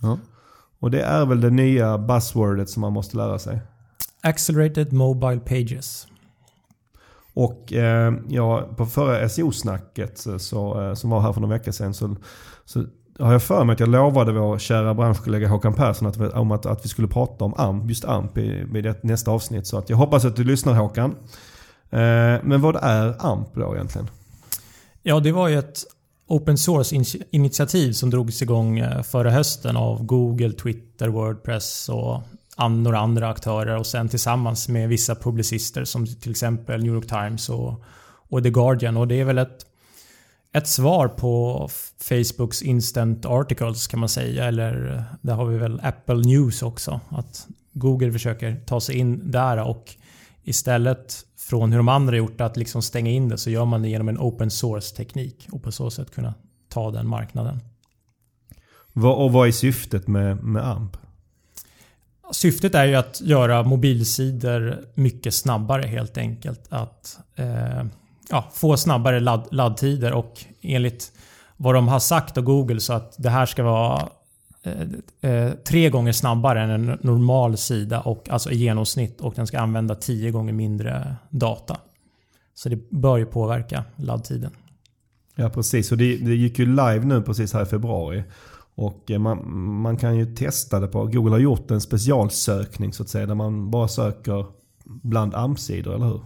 [0.00, 0.18] Ja.
[0.82, 3.60] Och det är väl det nya buzzwordet som man måste lära sig.
[4.22, 6.06] Accelerated Mobile Pages.
[7.34, 11.72] Och eh, ja, på förra SEO-snacket så, så, eh, som var här för några veckor
[11.72, 12.16] sedan så,
[12.64, 12.84] så
[13.18, 16.66] har jag för mig att jag lovade vår kära branschkollega Håkan Persson att, om att,
[16.66, 19.66] att vi skulle prata om AMP, just AMP i, i det, nästa avsnitt.
[19.66, 21.10] Så att jag hoppas att du lyssnar Håkan.
[21.90, 24.08] Eh, men vad är AMP då egentligen?
[25.02, 25.78] Ja, det var ju ett
[26.32, 32.22] open source-initiativ som drogs igång eh, förra hösten av Google, Twitter, Wordpress och
[32.70, 37.48] några andra aktörer och sen tillsammans med vissa publicister som till exempel New York Times
[37.48, 38.96] och, och The Guardian.
[38.96, 39.66] Och det är väl ett,
[40.52, 41.68] ett svar på
[42.00, 44.44] Facebooks Instant Articles kan man säga.
[44.44, 47.00] Eller eh, där har vi väl Apple News också.
[47.08, 49.94] Att Google försöker ta sig in där och
[50.42, 53.88] istället från hur de andra gjort att liksom stänga in det så gör man det
[53.88, 56.34] genom en open source-teknik och på så sätt kunna
[56.68, 57.60] ta den marknaden.
[58.94, 60.96] Och vad är syftet med, med AMP?
[62.32, 66.66] Syftet är ju att göra mobilsidor mycket snabbare helt enkelt.
[66.68, 67.84] Att eh,
[68.28, 71.12] ja, få snabbare ladd, laddtider och enligt
[71.56, 74.08] vad de har sagt av Google så att det här ska vara
[74.62, 79.46] eh, eh, tre gånger snabbare än en normal sida och alltså i genomsnitt och den
[79.46, 81.76] ska använda tio gånger mindre data.
[82.54, 84.50] Så det bör ju påverka laddtiden.
[85.34, 88.24] Ja precis och det, det gick ju live nu precis här i februari.
[88.74, 93.02] Och eh, man, man kan ju testa det på, Google har gjort en specialsökning så
[93.02, 94.46] att säga där man bara söker
[94.84, 96.20] bland AMP-sidor, eller hur?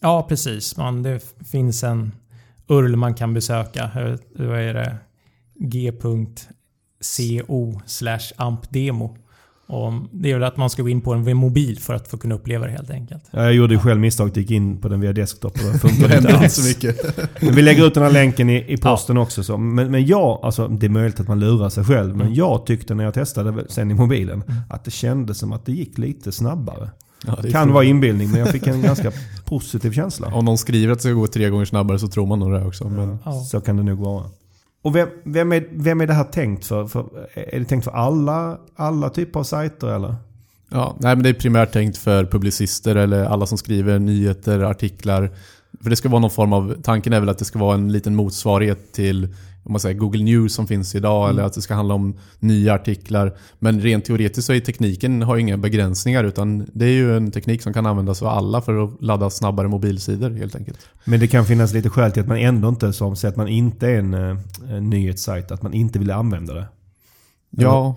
[0.00, 2.12] Ja precis, man, det finns en
[2.68, 3.90] URL man kan besöka.
[4.34, 4.96] Vad är det?
[7.00, 7.80] g.co
[8.36, 9.16] ampdemo.
[9.70, 12.16] Och det är väl att man ska gå in på en mobil för att få
[12.16, 13.24] kunna uppleva det helt enkelt.
[13.30, 16.16] Ja, jag gjorde ju själv misstaget, gick in på den via desktop och det funkar
[16.16, 16.54] inte alls.
[16.54, 17.18] så mycket.
[17.40, 19.22] Men vi lägger ut den här länken i, i posten ja.
[19.22, 19.44] också.
[19.44, 19.56] Så.
[19.56, 22.34] Men, men jag, alltså det är möjligt att man lurar sig själv, men mm.
[22.34, 24.62] jag tyckte när jag testade sen i mobilen mm.
[24.70, 26.90] att det kändes som att det gick lite snabbare.
[27.26, 29.12] Ja, kan vara inbildning, men jag fick en ganska
[29.44, 30.34] positiv känsla.
[30.34, 32.64] Om någon skriver att det ska gå tre gånger snabbare så tror man nog det
[32.64, 32.88] också.
[32.88, 33.18] Men...
[33.24, 34.24] Ja, så kan det nog vara.
[34.82, 36.86] Och vem, vem, är, vem är det här tänkt för?
[36.86, 37.28] för?
[37.34, 40.14] Är det tänkt för alla, alla typer av sajter eller?
[40.70, 45.30] Ja, nej men det är primärt tänkt för publicister eller alla som skriver nyheter, artiklar.
[45.82, 47.92] För det ska vara någon form av, tanken är väl att det ska vara en
[47.92, 51.30] liten motsvarighet till om man säger Google News som finns idag mm.
[51.30, 53.36] eller att det ska handla om nya artiklar.
[53.58, 57.62] Men rent teoretiskt så är tekniken har inga begränsningar utan det är ju en teknik
[57.62, 60.78] som kan användas av alla för att ladda snabbare mobilsidor helt enkelt.
[61.04, 63.48] Men det kan finnas lite skäl till att man ändå inte, som säger att man
[63.48, 64.36] inte är en, eh,
[64.70, 66.66] en nyhetssajt, att man inte vill använda det.
[67.52, 67.96] Ja,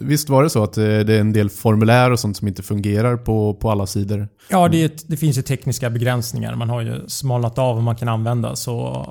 [0.00, 3.16] visst var det så att det är en del formulär och sånt som inte fungerar
[3.16, 4.28] på, på alla sidor?
[4.50, 6.54] Ja, det, det finns ju tekniska begränsningar.
[6.54, 8.56] Man har ju smalnat av vad man kan använda.
[8.56, 9.06] Så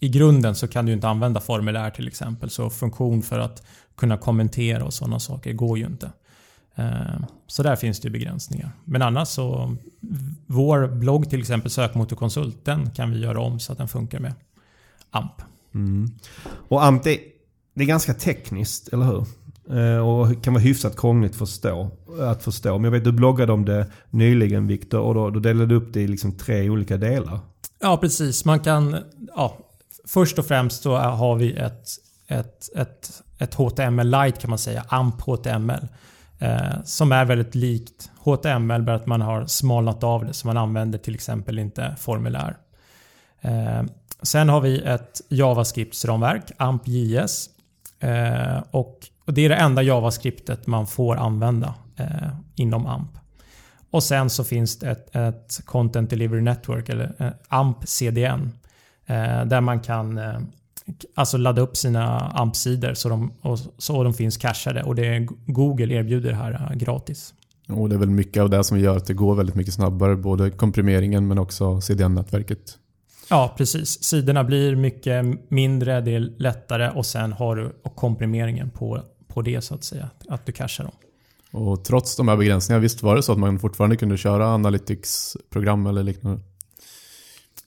[0.00, 2.50] i grunden så kan du inte använda formulär till exempel.
[2.50, 3.62] Så funktion för att
[3.96, 6.10] kunna kommentera och sådana saker går ju inte.
[6.74, 8.70] Eh, så där finns det begränsningar.
[8.84, 9.76] Men annars så,
[10.46, 14.34] vår blogg till exempel Sökmotorkonsult, den kan vi göra om så att den funkar med
[15.10, 15.32] AMP.
[15.74, 16.10] Mm.
[16.68, 17.20] Och AMP det,
[17.74, 19.26] det, är ganska tekniskt, eller hur?
[19.78, 22.78] Eh, och kan vara hyfsat krångligt förstå, att förstå.
[22.78, 25.92] Men jag vet du bloggade om det nyligen Viktor och då, då delade du upp
[25.92, 27.40] det i liksom tre olika delar.
[27.80, 28.44] Ja precis.
[28.44, 28.96] Man kan,
[29.36, 29.58] ja,
[30.08, 31.88] först och främst så har vi ett,
[32.28, 35.88] ett, ett, ett HTML Lite kan man säga, AMP HTML.
[36.38, 40.56] Eh, som är väldigt likt HTML, bara att man har smalnat av det så man
[40.56, 42.56] använder till exempel inte formulär.
[43.40, 43.82] Eh,
[44.22, 47.50] sen har vi ett JavaScript-ramverk, AMP.js.
[48.00, 53.10] Eh, och, och, det är det enda JavaScriptet man får använda eh, inom AMP.
[53.90, 58.52] Och sen så finns det ett, ett Content Delivery Network, eller eh, AMP CDN.
[59.08, 60.38] Eh, där man kan eh,
[61.14, 64.82] alltså ladda upp sina AMP-sidor så de, och, så de finns cachade.
[64.82, 67.34] Och det är, Google erbjuder här eh, gratis.
[67.68, 70.16] Och det är väl mycket av det som gör att det går väldigt mycket snabbare.
[70.16, 72.78] Både komprimeringen men också CDN-nätverket.
[73.30, 74.04] Ja, precis.
[74.04, 79.60] Sidorna blir mycket mindre, det är lättare och sen har du komprimeringen på, på det
[79.60, 80.10] så att säga.
[80.28, 80.92] Att du cachar dem.
[81.50, 85.86] Och trots de här begränsningarna, visst var det så att man fortfarande kunde köra Analytics-program
[85.86, 86.40] eller liknande?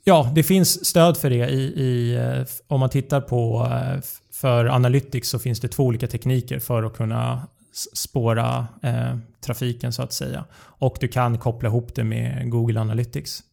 [0.04, 1.50] Ja, det finns stöd för det.
[1.50, 6.08] I, i, eh, om man tittar på eh, för Analytics så finns det två olika
[6.08, 7.48] tekniker för att kunna
[7.94, 10.46] spåra eh, trafiken så att säga.
[10.54, 13.44] Och du kan koppla ihop det med Google Analytics.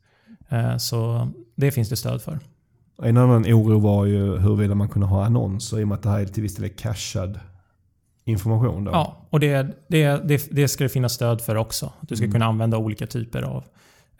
[0.48, 2.38] Eh, så det finns det stöd för.
[3.02, 6.10] En annan oro var ju huruvida man kunde ha annonser i och med att det
[6.10, 7.40] här är till viss del är cashad
[8.24, 8.84] information.
[8.84, 8.90] Då.
[8.90, 11.92] Ja, och det, det, det, det ska det finnas stöd för också.
[12.00, 12.32] Du ska mm.
[12.32, 13.64] kunna använda olika typer av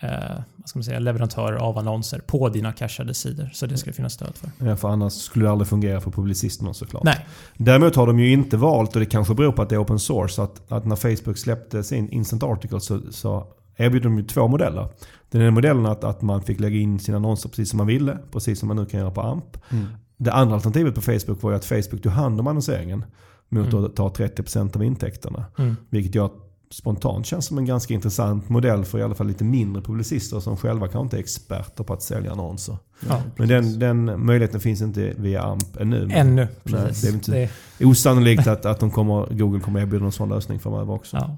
[0.00, 0.10] eh,
[0.56, 3.50] vad ska man säga, leverantörer av annonser på dina cashade sidor.
[3.52, 4.66] Så det ska det finnas stöd för.
[4.66, 7.04] Ja, för annars skulle det aldrig fungera för publicisterna såklart.
[7.04, 7.26] Nej.
[7.56, 9.98] Däremot har de ju inte valt, och det kanske beror på att det är open
[9.98, 14.48] source, att, att när Facebook släppte sin Instant Article så, så erbjuder de ju två
[14.48, 14.88] modeller.
[15.30, 18.18] Den ena modellen att, att man fick lägga in sina annonser precis som man ville,
[18.32, 19.56] precis som man nu kan göra på AMP.
[19.70, 19.86] Mm.
[20.16, 23.04] Det andra alternativet på Facebook var ju att Facebook tog hand om annonseringen
[23.48, 23.84] mot mm.
[23.84, 25.44] att ta 30% av intäkterna.
[25.58, 25.76] Mm.
[25.90, 29.44] Vilket gör att spontant känns som en ganska intressant modell för i alla fall lite
[29.44, 32.76] mindre publicister som själva kanske inte är experter på att sälja annonser.
[33.08, 36.08] Ja, men den, den möjligheten finns inte via AMP ännu.
[36.12, 37.02] Ännu, precis.
[37.02, 37.84] Det är inte det...
[37.84, 41.16] osannolikt att, att de kommer, Google kommer erbjuda en sån lösning framöver också.
[41.16, 41.36] Ja.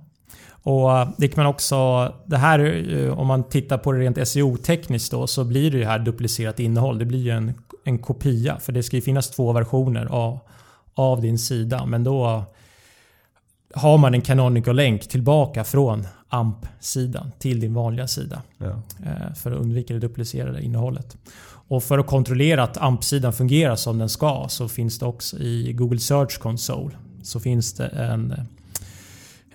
[0.62, 5.10] Och eh, det kan man också, det här om man tittar på det rent SEO-tekniskt
[5.10, 6.98] då så blir det ju här duplicerat innehåll.
[6.98, 10.38] Det blir ju en, en kopia för det ska ju finnas två versioner av,
[10.94, 11.86] av din sida.
[11.86, 12.44] Men då
[13.74, 18.42] har man en canonical länk tillbaka från AMP-sidan till din vanliga sida.
[18.58, 18.82] Ja.
[19.04, 21.16] eh, För att undvika det duplicerade innehållet.
[21.44, 25.72] Och för att kontrollera att AMP-sidan fungerar som den ska så finns det också i
[25.72, 26.90] Google Search Console
[27.22, 28.34] så finns det en,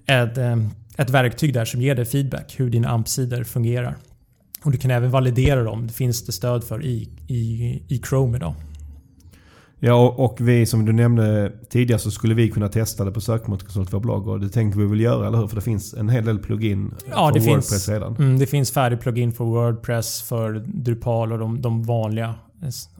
[0.05, 0.57] ett, eh,
[0.97, 3.95] ett verktyg där som ger dig feedback hur dina AMP-sidor fungerar.
[4.63, 5.87] Och du kan även validera dem.
[5.87, 8.53] Det finns det stöd för i, i, i Chrome idag.
[9.79, 13.89] Ja, och, vi som du nämnde tidigare så skulle vi kunna testa det på sökmotorkonsult
[13.89, 15.47] för blogg och det tänker vi väl göra, eller hur?
[15.47, 18.15] För det finns en hel del plugin Ja, för Wordpress finns, redan.
[18.15, 22.35] mm, det finns färdig plugin för Wordpress, för Drupal och de, de vanliga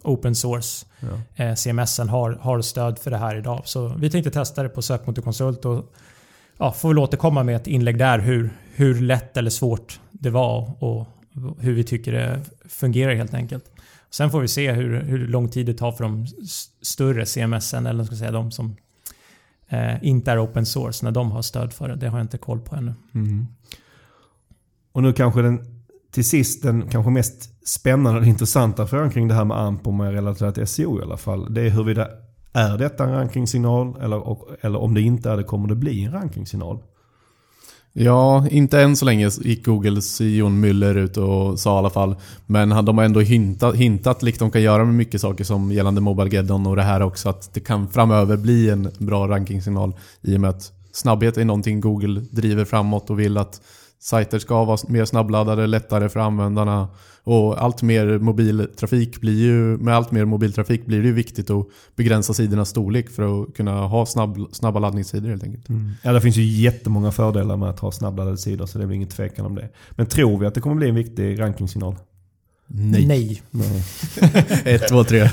[0.03, 1.43] open source Ja.
[1.45, 3.61] eh, CMSen har, har stöd för det här idag.
[3.65, 5.93] Så vi tänkte testa det på sökmotorkonsult och
[6.57, 10.71] ja, får väl återkomma med ett inlägg där hur, hur lätt eller svårt det var
[10.83, 11.07] och
[11.59, 13.65] hur vi tycker det fungerar helt enkelt.
[14.09, 16.27] Sen får vi se hur, hur lång tid det tar för de
[16.81, 18.75] större CMSen eller ska jag säga de som
[19.69, 21.95] eh, inte är open source när de har stöd för det.
[21.95, 22.93] Det har jag inte koll på ännu.
[23.13, 23.47] Mm.
[24.91, 25.59] Och nu kanske den
[26.11, 29.99] till sist den kanske mest spännande och intressanta frågan kring det här med AMP om
[29.99, 31.53] jag relaterar till SEO i alla fall.
[31.53, 32.07] Det är huruvida
[32.53, 36.11] är detta en rankingsignal eller, eller om det inte är det kommer det bli en
[36.11, 36.79] rankingsignal.
[37.97, 42.15] Ja, inte än så länge gick Googles Jon Müller ut och sa i alla fall.
[42.45, 46.01] Men de har ändå hintat, hintat likt de kan göra med mycket saker som gällande
[46.01, 47.29] Mobilegeddon och det här också.
[47.29, 51.81] Att det kan framöver bli en bra rankingsignal i och med att snabbhet är någonting
[51.81, 53.61] Google driver framåt och vill att
[53.99, 56.87] sajter ska vara mer snabbladdade, lättare för användarna.
[57.23, 61.67] Och allt mer mobiltrafik blir ju, med allt mer mobiltrafik blir det ju viktigt att
[61.95, 65.29] begränsa sidornas storlek för att kunna ha snabb, snabba laddningssidor.
[65.29, 65.69] helt enkelt.
[65.69, 65.91] Mm.
[66.03, 68.95] Ja, det finns ju jättemånga fördelar med att ha snabbladdade sidor så det är väl
[68.95, 69.69] ingen tvekan om det.
[69.91, 71.95] Men tror vi att det kommer bli en viktig rankingsignal?
[72.67, 73.05] Nej.
[73.05, 73.41] Nej.
[73.51, 73.83] Nej.
[74.75, 75.29] Ett, två, tre.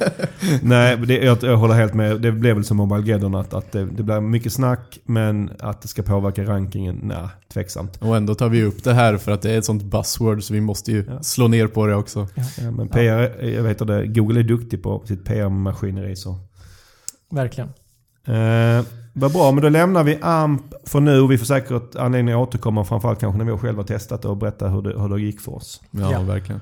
[0.62, 2.20] Nej, det, jag, jag håller helt med.
[2.20, 5.88] Det blev väl som Mobilegeddon att, att det, det blir mycket snack men att det
[5.88, 7.96] ska påverka rankingen, nej, tveksamt.
[8.02, 10.54] Och ändå tar vi upp det här för att det är ett sånt buzzword så
[10.54, 11.22] vi måste ju Ja.
[11.22, 12.28] slå ner på det också.
[12.60, 16.38] Ja, men PR, jag vet det, Google är duktig på sitt PR-maskineri så.
[17.30, 17.68] Verkligen.
[18.26, 21.26] Eh, vad bra, men då lämnar vi AMP för nu.
[21.26, 24.68] Vi får säkert anledning att återkomma framförallt kanske när vi själva testat det och berätta
[24.68, 25.80] hur det, hur det gick för oss.
[25.90, 26.22] Ja, Ja.
[26.22, 26.60] verkligen.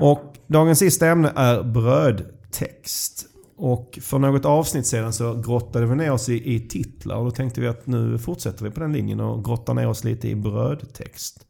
[0.00, 3.26] Och dagens sista ämne är brödtext.
[3.56, 7.30] Och för något avsnitt sedan så grottade vi ner oss i, i titlar och då
[7.30, 10.34] tänkte vi att nu fortsätter vi på den linjen och grottar ner oss lite i
[10.34, 11.46] brödtext.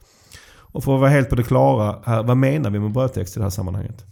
[0.53, 3.39] Och för att vara helt på det klara här, vad menar vi med brödtext i
[3.39, 4.05] det här sammanhanget?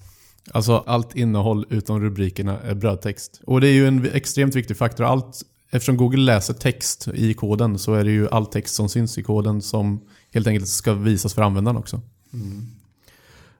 [0.52, 3.40] Alltså allt innehåll utom rubrikerna är brödtext.
[3.46, 5.04] Och det är ju en extremt viktig faktor.
[5.04, 9.18] Allt, eftersom Google läser text i koden så är det ju all text som syns
[9.18, 10.00] i koden som
[10.32, 11.96] helt enkelt ska visas för användaren också.
[12.32, 12.77] Eh,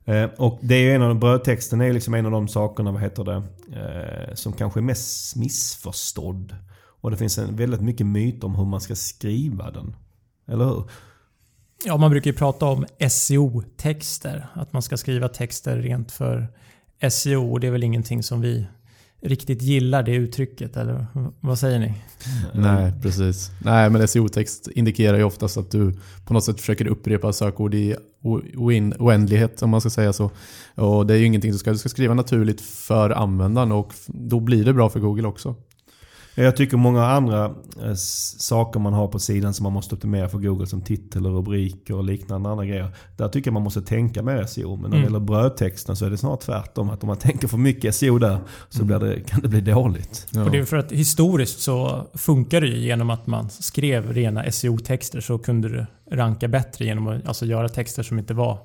[0.08, 3.02] Eh, och det är ju en av brödtexten är liksom en av de sakerna, vad
[3.02, 3.42] heter det,
[3.80, 6.56] eh, som kanske är mest missförstådd.
[7.00, 9.96] Och det finns en väldigt mycket myter om hur man ska skriva den.
[10.46, 10.84] Eller hur?
[11.84, 14.46] Ja, man brukar ju prata om SEO-texter.
[14.54, 16.48] Att man ska skriva texter rent för
[17.10, 17.52] SEO.
[17.52, 18.66] Och det är väl ingenting som vi
[19.22, 20.76] riktigt gillar det uttrycket.
[20.76, 21.06] Eller
[21.40, 21.94] vad säger ni?
[22.54, 23.50] Nej, precis.
[23.64, 25.94] Nej, men SEO-text indikerar ju oftast att du
[26.26, 27.96] på något sätt försöker upprepa sökord i
[28.98, 30.30] oändlighet om man ska säga så.
[30.74, 34.40] Och det är ju ingenting du ska, du ska skriva naturligt för användaren och då
[34.40, 35.54] blir det bra för Google också.
[36.44, 37.44] Jag tycker många andra
[37.84, 37.94] eh,
[38.38, 41.94] saker man har på sidan som man måste optimera för Google som titel och rubriker
[41.94, 42.88] och liknande andra grejer.
[43.16, 44.76] Där tycker jag man måste tänka mer SEO.
[44.76, 45.04] Men när det Mm.
[45.04, 46.90] gäller brödtexten så är det snart tvärtom.
[46.90, 50.26] Att om man tänker för mycket SEO där så blir det, kan det bli dåligt.
[50.30, 50.44] Ja.
[50.44, 54.50] Och det är för att historiskt så funkar det ju genom att man skrev rena
[54.50, 58.58] SEO-texter så kunde du ranka bättre genom att alltså göra texter som inte var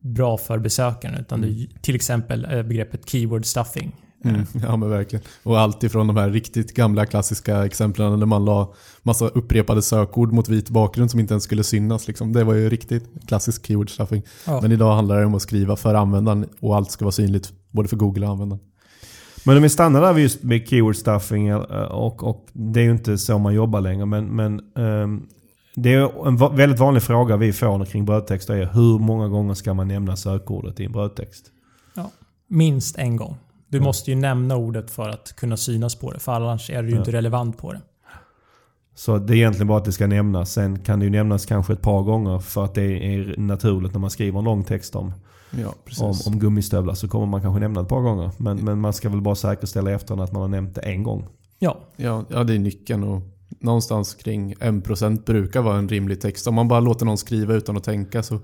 [0.00, 1.14] bra för besökaren.
[1.20, 3.96] Utan det, till exempel eh, begreppet keyword stuffing.
[4.24, 5.24] Mm, ja men verkligen.
[5.42, 10.32] Och allt ifrån de här riktigt gamla klassiska exemplen där man la massa upprepade sökord
[10.32, 12.08] mot vit bakgrund som inte ens skulle synas.
[12.08, 12.32] Liksom.
[12.32, 14.22] Det var ju riktigt klassisk keyword stuffing.
[14.46, 14.60] Ja.
[14.62, 17.88] Men idag handlar det om att skriva för användaren och allt ska vara synligt både
[17.88, 18.62] för Google och användaren.
[19.44, 22.84] Men om vi stannar där vid just med keyword stuffing eh, och, och det är
[22.84, 24.06] ju inte så man jobbar längre.
[24.06, 25.22] Men, men ehm,
[25.74, 29.74] det är en väldigt vanlig fråga vi får kring brödtexter är hur många gånger ska
[29.74, 31.50] man nämna sökordet i en brödtext?
[32.48, 33.36] Minst en gång.
[33.72, 33.84] Du Mm.
[33.86, 36.18] måste ju nämna ordet för att kunna synas på det.
[36.18, 36.98] För annars är du ju Ja.
[36.98, 37.80] inte relevant på det.
[38.94, 40.52] Så det är egentligen bara att det ska nämnas.
[40.52, 42.82] Sen kan det ju nämnas kanske ett par gånger för att det
[43.14, 45.12] är naturligt när man skriver en lång text om,
[45.50, 48.30] Ja, om, om gummistövlar så kommer man kanske nämna ett par gånger.
[48.36, 51.02] Men, men man ska väl bara säkerställa i efterhand att man har nämnt det en
[51.02, 51.26] gång.
[51.58, 53.22] Ja, Ja, ja, det är nyckeln och
[53.60, 56.46] någonstans kring 1% brukar vara en rimlig text.
[56.46, 58.38] Om man bara låter någon skriva utan att tänka så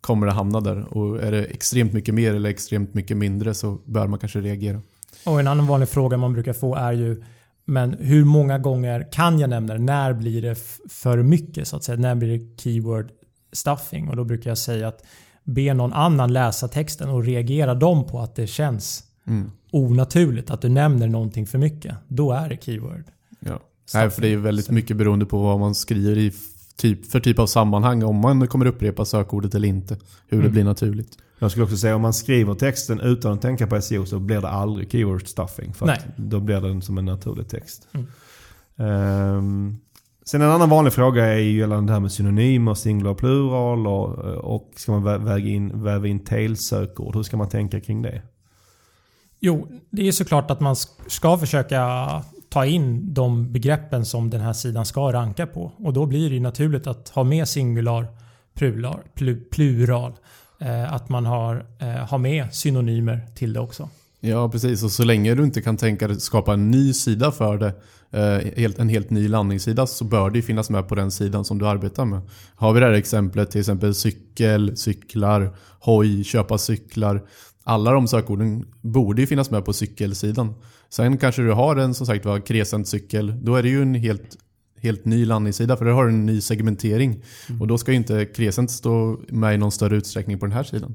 [0.00, 0.96] kommer det hamna där.
[0.96, 4.80] Och är det extremt mycket mer eller extremt mycket mindre så bör man kanske reagera.
[5.26, 7.22] Och en annan vanlig fråga man brukar få är ju
[7.64, 9.80] men hur många gånger kan jag nämna det?
[9.80, 10.58] När blir det
[10.90, 11.98] för mycket så att säga?
[11.98, 13.10] När blir det keyword
[13.52, 15.04] stuffing och då brukar jag säga att
[15.44, 19.50] be någon annan läsa texten och reagera dem på att det känns Mm.
[19.70, 21.94] onaturligt, att du nämner någonting för mycket.
[22.08, 23.04] Då är det keyword.
[23.40, 23.60] Ja.
[23.94, 26.32] Nej, för det är väldigt mycket beroende på vad man skriver i
[26.78, 28.02] typ, för typ av sammanhang.
[28.04, 29.94] Om man kommer upprepa sökordet eller inte.
[30.28, 30.52] Hur det Mm.
[30.52, 31.18] blir naturligt.
[31.38, 34.40] Jag skulle också säga om man skriver texten utan att tänka på SEO så blir
[34.40, 35.74] det aldrig keyword stuffing.
[35.74, 37.88] För då blir den som en naturlig text.
[37.92, 38.06] Mm.
[38.76, 39.76] Ehm,
[40.24, 43.86] sen en annan vanlig fråga är ju gällande det här med synonymer, singular och plural.
[43.86, 44.08] Och,
[44.54, 47.16] och ska man vä- väga in, väva in tail-sökord?
[47.16, 48.22] Hur ska man tänka kring det?
[49.40, 51.78] Jo, det är såklart att man ska försöka
[52.48, 55.72] ta in de begreppen som den här sidan ska ranka på.
[55.76, 58.06] Och då blir det ju naturligt att ha med singular,
[58.54, 59.00] plural,
[59.50, 60.12] plural
[60.60, 63.88] eh, att man har, eh, har med synonymer till det också.
[64.20, 64.82] Ja, precis.
[64.82, 67.74] Och så länge du inte kan tänka dig skapa en ny sida för det,
[68.10, 71.58] eh, en helt ny landningssida, så bör det ju finnas med på den sidan som
[71.58, 72.20] du arbetar med.
[72.54, 77.22] Har vi det här exemplet, till exempel cykel, cyklar, hoj, köpa cyklar.
[77.64, 80.54] Alla de sökorden borde ju finnas med på cykelsidan.
[80.90, 83.94] Sen kanske du har en som sagt var crescent cykel, då är det ju en
[83.94, 84.38] helt
[84.80, 87.22] helt ny landningssida för där har du en ny segmentering.
[87.60, 90.62] Och då ska ju inte crescent stå med i någon större utsträckning på den här
[90.62, 90.94] sidan.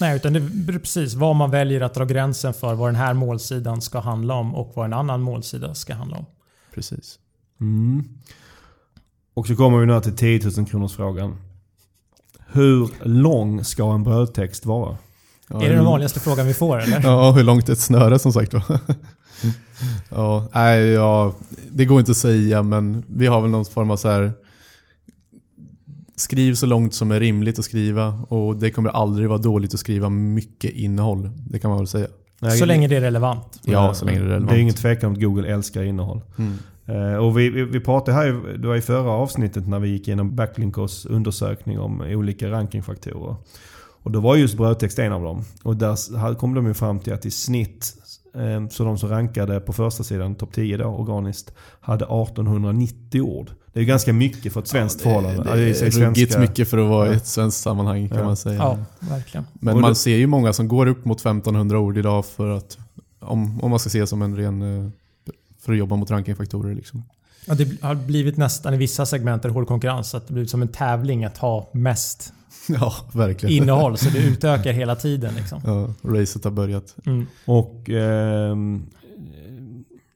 [0.00, 3.14] Nej, utan det beror precis vad man väljer att dra gränsen för vad den här
[3.14, 6.26] målsidan ska handla om och vad en annan målsida ska handla om.
[6.74, 7.18] Precis.
[7.60, 8.04] Mm.
[9.34, 11.36] Och så kommer vi nu till 10 000 kronors frågan.
[12.46, 14.96] Hur lång ska en brödtext vara?
[15.48, 17.00] Ja, är det den vanligaste frågan vi får eller?
[17.02, 18.62] Ja, hur långt är ett snöre som sagt var.
[20.10, 21.34] ja, nej, ja,
[21.70, 24.32] det går inte att säga men vi har väl någon form av så här.
[26.16, 29.80] Skriv så långt som är rimligt att skriva och det kommer aldrig vara dåligt att
[29.80, 31.30] skriva mycket innehåll.
[31.50, 32.06] Det kan man väl säga.
[32.58, 33.60] Så länge det är relevant.
[33.64, 34.50] Ja, så länge det är relevant.
[34.50, 36.20] Det är ingen tvekan om att Google älskar innehåll.
[36.38, 36.54] Mm.
[36.86, 40.08] Eh, och vi, vi, pratade här, i- det var i förra avsnittet när vi gick
[40.08, 43.36] igenom Backlinkos undersökning om olika rankingfaktorer.
[44.02, 45.42] Och då var just brödtext en av dem.
[45.62, 47.94] Och där kom de ju fram till att i snitt,
[48.70, 53.50] så de som rankade på första sidan, topp 10 då, organiskt, hade 1890 ord.
[53.72, 55.42] Det är ganska mycket för ett svenskt förhållande.
[55.42, 57.16] Det, Ja, det är är svenska- ruggigt mycket för att vara i Ja.
[57.16, 58.24] ett svenskt sammanhang kan Ja.
[58.24, 58.56] man säga.
[58.56, 59.46] Ja, verkligen.
[59.52, 62.48] Men Och man det- ser ju många som går upp mot 1500 ord idag för
[62.56, 62.78] att
[63.20, 64.90] om, om man ska se som en ren eh,
[65.60, 67.02] för att jobba mot rankingfaktorer liksom.
[67.46, 70.14] Ja, det har blivit nästan i vissa segment där det är hård konkurrens.
[70.14, 72.32] Att det blivit som en tävling att ha mest
[72.80, 73.62] Ja, verkligen.
[73.62, 73.98] innehåll.
[73.98, 75.34] Så det utökar hela tiden.
[75.34, 75.60] Liksom.
[75.64, 76.96] Ja, racet har börjat.
[77.06, 77.26] Mm.
[77.44, 78.86] Och ehm,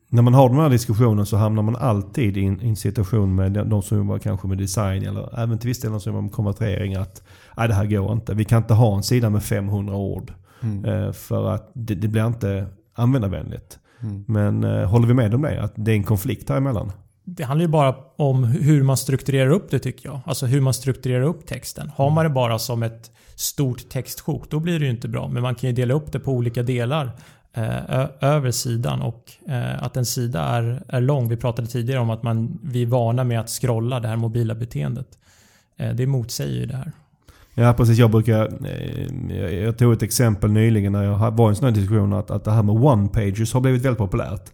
[0.08, 3.68] när man har den här diskussionen så hamnar man alltid i en, situation med de,
[3.68, 6.32] de som jobbar kanske med design eller även till viss del de som jobbar med
[6.32, 7.22] konvertering att
[7.56, 8.34] nej, det här går inte.
[8.34, 10.32] Vi kan inte ha en sida med 500 ord.
[10.62, 10.84] Mm.
[10.84, 13.78] eh, för att det, det blir inte användarvänligt.
[14.02, 14.24] Mm.
[14.28, 15.62] Men eh, håller vi med om det?
[15.62, 16.92] Att det är en konflikt här emellan?
[17.24, 20.20] Det handlar ju bara om hur man strukturerar upp det tycker jag.
[20.26, 21.90] Alltså hur man strukturerar upp texten.
[21.96, 25.28] Har man det bara som ett stort textsjok, då blir det ju inte bra.
[25.28, 27.10] Men man kan ju dela upp det på olika delar
[27.54, 29.02] eh, över sidan.
[29.02, 31.28] Och eh, att en sida är, är lång.
[31.28, 34.54] Vi pratade tidigare om att man, vi är vana med att scrolla det här mobila
[34.54, 35.18] beteendet.
[35.76, 36.92] Eh, det motsäger ju det här.
[37.54, 38.66] Ja precis, jag brukar...
[38.66, 42.30] Eh, jag tog ett exempel nyligen när jag var i en sån här diskussion att,
[42.30, 44.52] att det här med one-pages har blivit väldigt populärt.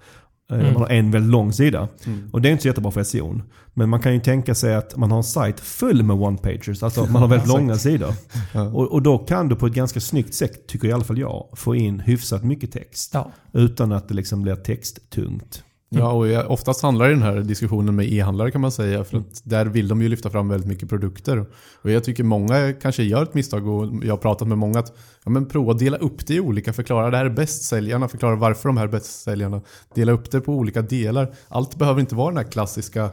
[0.50, 0.72] Eh, Mm.
[0.72, 1.88] Man har en väldigt lång sida.
[2.06, 2.30] Mm.
[2.32, 3.40] Och det är inte så jättebra för SEO.
[3.74, 6.84] Men man kan ju tänka sig att man har en sajt full med one-pagers.
[6.84, 8.12] Alltså man har väldigt långa sidor.
[8.54, 8.62] Ja.
[8.62, 11.48] Och, och då kan du på ett ganska snyggt sätt, tycker i alla fall jag,
[11.56, 13.10] få in hyfsat mycket text.
[13.14, 13.32] Ja.
[13.52, 15.62] Utan att det liksom blir texttungt.
[15.90, 19.04] Ja, och jag- oftast handlar den här diskussionen med e-handlare kan man säga.
[19.04, 21.46] För att där vill de ju lyfta fram väldigt mycket produkter.
[21.82, 24.96] Och jag tycker många kanske gör ett misstag och jag har pratat med många att
[25.24, 26.72] ja, men prova att dela upp det i olika.
[26.72, 29.60] Förklara det här är bästsäljarna, förklara varför de här är bästsäljarna.
[29.94, 31.34] Dela upp det på olika delar.
[31.48, 33.04] Allt behöver inte vara den här klassiska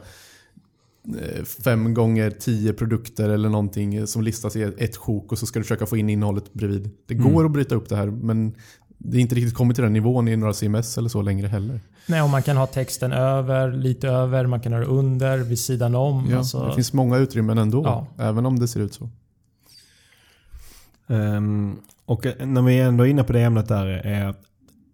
[1.21, 5.59] eh, fem gånger tio produkter eller någonting som listas i ett sjok och så ska
[5.59, 6.89] du försöka få in innehållet bredvid.
[7.07, 7.45] Det går Mm.
[7.45, 8.55] att bryta upp det här men
[8.97, 11.81] det är inte riktigt kommit till den nivån i några CMS eller så längre heller.
[12.07, 15.59] Nej, och man kan ha texten över, lite över, man kan ha det under, vid
[15.59, 16.27] sidan om.
[16.29, 18.07] Ja, alltså, det finns många utrymmen ändå, Ja.
[18.23, 19.09] även om det ser ut så.
[21.07, 24.41] Ehm, och när vi ändå är inne på det ämnet där är att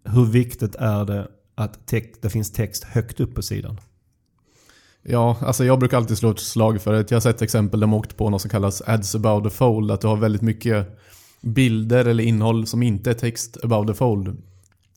[0.04, 3.80] hur viktigt är det att text, det finns text högt upp på sidan?
[5.02, 7.10] Ja, alltså jag brukar alltid slå ett slag för det.
[7.10, 9.90] Jag har sett exempel där de åkt på något som kallas ads about the fold.
[9.90, 10.98] Att du har väldigt mycket
[11.42, 14.36] bilder eller innehåll som inte är text about the fold.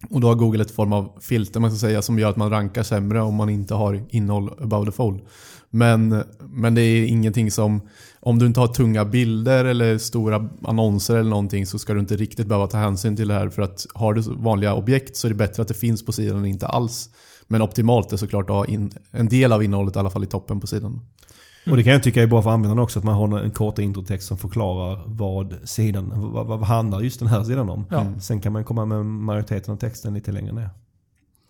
[0.09, 2.49] Och då har Google ett form av filter man ska säga som gör att man
[2.49, 5.21] rankar sämre om man inte har innehåll about the fold.
[5.69, 7.81] Men, men det är ingenting som,
[8.19, 12.15] om du inte har tunga bilder eller stora annonser eller någonting så ska du inte
[12.15, 13.49] riktigt behöva ta hänsyn till det här.
[13.49, 16.37] För att har du vanliga objekt så är det bättre att det finns på sidan
[16.37, 17.09] än inte alls.
[17.47, 20.27] Men optimalt är såklart att ha in, en del av innehållet i alla fall i
[20.27, 21.01] toppen på sidan.
[21.69, 23.79] Och det kan jag tycka är bra för användaren också, att man har en kort
[23.79, 27.85] introtext som förklarar vad sidan, vad, vad handlar just den här sidan om.
[27.89, 28.05] Ja.
[28.19, 30.69] Sen kan man komma med majoriteten av texten lite längre ner.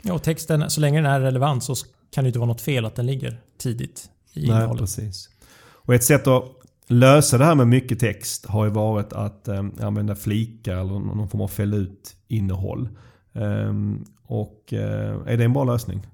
[0.01, 1.75] Ja, och texten, så länge den är relevant så
[2.11, 4.81] kan det inte vara något fel att den ligger tidigt i Nej, innehållet.
[4.81, 5.29] precis.
[5.71, 6.43] Och ett sätt att
[6.87, 11.29] lösa det här med mycket text har ju varit att eh, använda flikar eller någon
[11.29, 12.89] form av fäll ut innehåll.
[13.33, 16.07] Ehm, och eh, är det en bra lösning?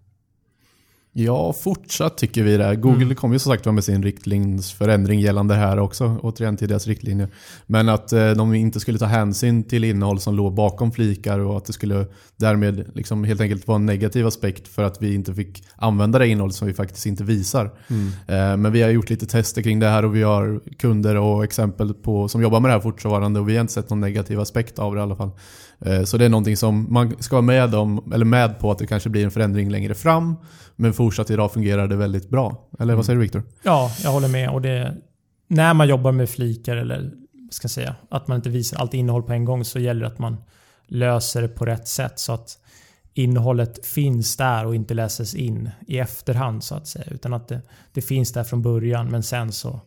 [1.14, 2.76] Ja, fortsatt tycker vi det.
[2.76, 3.16] Google Mm.
[3.16, 6.18] kommer ju som sagt vara med sin riktlinjsförändring gällande det här också.
[6.22, 7.28] Återigen till deras riktlinjer.
[7.68, 11.58] Men att eh, de inte skulle ta hänsyn till innehåll som låg bakom flikar och
[11.58, 12.06] att det skulle
[12.38, 16.28] därmed liksom helt enkelt vara en negativ aspekt för att vi inte fick använda det
[16.28, 17.66] innehåll som vi faktiskt inte visar.
[18.28, 21.44] Eh, Men vi har gjort lite tester kring det här och vi har kunder och
[21.44, 24.40] exempel på, som jobbar med det här fortfarande och vi har inte sett någon negativ
[24.40, 25.32] aspekt av det i alla fall.
[25.86, 28.78] Eh, Så det är någonting som man ska vara med, om, eller med på att
[28.78, 30.36] det kanske blir en förändring längre fram.
[30.76, 32.70] Men fortsatt idag fungerar det väldigt bra.
[32.80, 33.44] Eller vad säger du Viktor?
[33.64, 34.50] Ja, jag håller med.
[34.50, 34.98] Och det,
[35.48, 37.12] när man jobbar med flikar eller
[37.50, 40.20] ska säga, att man inte visar allt innehåll på en gång så gäller det att
[40.20, 40.38] man
[40.88, 42.58] löser det på rätt sätt så att
[43.14, 47.06] innehållet finns där och inte läses in i efterhand så att säga.
[47.12, 47.62] Utan att det,
[47.94, 49.80] det finns där från början men sen så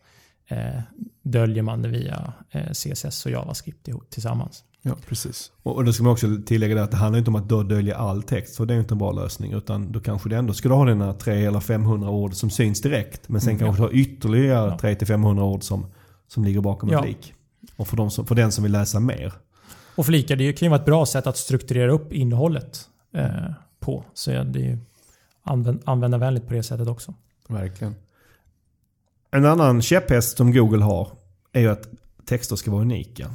[0.48, 0.80] eh,
[1.22, 4.64] döljer man det via eh, CSS och JavaScript ihop, tillsammans.
[4.86, 5.52] Ja, precis.
[5.62, 7.96] Och och då ska man också tillägga det att det handlar inte om att dölja
[7.96, 8.56] all text.
[8.56, 9.52] För det är inte en bra lösning.
[9.52, 13.28] Utan då kanske det ändå skulle ha dina 300 eller 500 ord som syns direkt.
[13.28, 14.88] Men sen Mm, kanske du har ytterligare Ja.
[14.88, 15.86] 300-500 ord som,
[16.28, 17.02] som ligger bakom en Ja.
[17.02, 17.34] flik.
[17.76, 19.32] Och för, som, för den som vill läsa mer.
[19.94, 23.28] Och flikar, det kan ju vara ett bra sätt att strukturera upp innehållet eh,
[23.80, 24.04] på.
[24.14, 24.78] Så ja, det är ju
[25.42, 27.14] använd, användarvänligt på det sättet också.
[27.48, 27.94] Verkligen.
[29.30, 31.08] En annan käpphäst som Google har
[31.52, 31.88] är ju att
[32.26, 33.30] texter ska vara unika.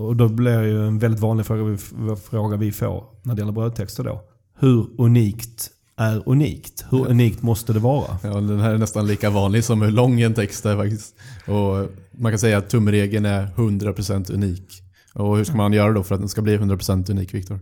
[0.00, 1.76] Och då blir ju en väldigt vanlig fråga vi,
[2.16, 4.20] fråga vi får när det gäller brödtexter då.
[4.58, 6.84] Hur unikt är unikt?
[6.90, 8.18] Hur unikt måste det vara?
[8.22, 11.14] Ja, den här är nästan lika vanlig som hur lång en text är faktiskt.
[11.46, 14.82] Och man kan säga att tumregeln är 100% unik.
[15.14, 17.60] Och hur ska man göra då för att den ska bli 100% unik, Viktor?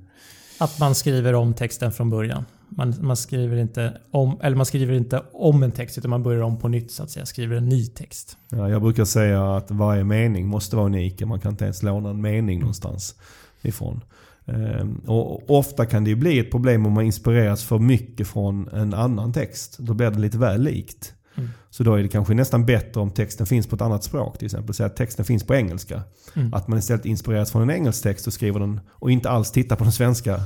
[0.58, 2.44] Att man skriver om texten från början.
[2.68, 6.42] Man, man, skriver inte om, eller man skriver inte om en text utan man börjar
[6.42, 7.26] om på nytt så att säga.
[7.26, 8.36] Skriver en ny text.
[8.48, 11.26] Ja, jag brukar säga att varje mening måste vara unik.
[11.26, 13.14] Man kan inte ens låna en mening någonstans
[13.62, 14.00] ifrån.
[14.46, 18.68] Ehm, Och ofta kan det ju bli ett problem om man inspireras för mycket från
[18.68, 19.78] en annan text.
[19.78, 21.14] Då blir det lite väl likt.
[21.34, 21.50] Mm.
[21.70, 24.38] Så då är det kanske nästan bättre om texten finns på ett annat språk.
[24.38, 26.02] Till exempel säga att texten finns på engelska.
[26.34, 26.54] Mm.
[26.54, 29.76] Att man istället inspireras från en engelsk text och skriver den och inte alls tittar
[29.76, 30.40] på den svenska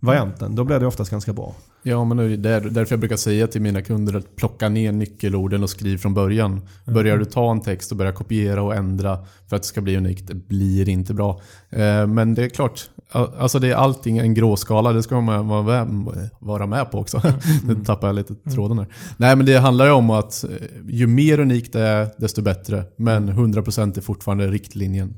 [0.00, 0.54] varianten.
[0.54, 1.54] Då blir det oftast ganska bra.
[1.82, 4.92] Ja, men det är där, därför jag brukar säga till mina kunder att plocka ner
[4.92, 6.60] nyckelorden och skriv från början.
[6.86, 9.96] Börjar du ta en text och börja kopiera och ändra för att det ska bli
[9.96, 11.40] unikt, det blir inte bra.
[11.70, 15.84] Eh, Men det är klart, alltså det är allting en gråskala, det ska man vara
[15.84, 17.22] med- vara med på också.
[17.66, 18.86] Nu tappar jag lite tråden här.
[19.16, 20.50] Nej, men det handlar ju om att eh,
[20.88, 22.84] ju mer unikt det är, desto bättre.
[22.96, 25.14] Men 100% är fortfarande riktlinjen.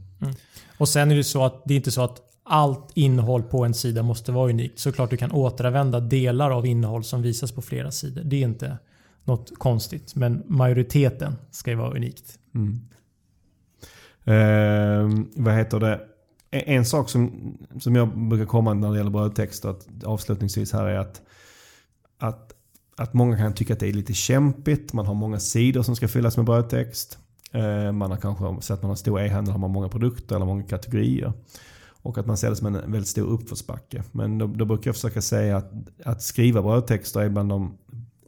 [0.79, 3.75] Och sen är det så att det är inte så att allt innehåll på en
[3.75, 4.79] sida måste vara unikt.
[4.79, 8.23] Såklart du kan återanvända delar av innehåll som visas på flera sidor.
[8.25, 8.79] Det är inte
[9.25, 10.15] något konstigt.
[10.15, 12.39] Men majoriteten ska ju vara unikt.
[12.55, 12.81] Mm.
[14.25, 16.01] Ehm, vad heter det?
[16.51, 20.99] En, sak som, som jag brukar komma när det gäller brödtexter att, avslutningsvis här är
[20.99, 21.23] att,
[22.19, 22.53] att,
[22.97, 24.93] att många kan tycka att det är lite kämpigt.
[24.93, 27.19] Man har många sidor som ska fyllas med brödtext.
[27.53, 30.47] Ehm, man har kanske sett att man har stor e-handel har man många produkter eller
[30.47, 31.33] många kategorier.
[32.03, 34.03] Och att man ser det som en väldigt stor uppförsbacke.
[34.13, 35.73] Men då, då brukar jag försöka säga att,
[36.05, 37.79] att skriva brödtexter är bland, de,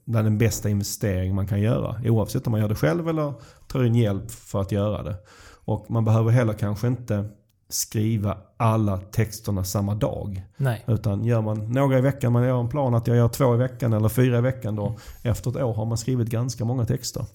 [0.04, 1.96] bland den bästa investering man kan göra.
[2.04, 3.34] Oavsett om man gör det själv eller
[3.68, 5.16] tar in hjälp för att göra det.
[5.64, 7.28] Och man behöver heller kanske inte
[7.68, 10.44] skriva alla texterna samma dag.
[10.56, 10.84] Nej.
[10.86, 13.58] Utan gör man några i veckan, man gör en plan att jag gör två i
[13.58, 14.96] veckan eller fyra i veckan då.
[15.22, 17.26] Efter ett år har man skrivit ganska många texter.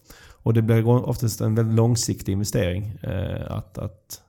[0.42, 3.00] Och det blir oftast en väldigt långsiktig investering.
[3.02, 4.22] Eh, att, att,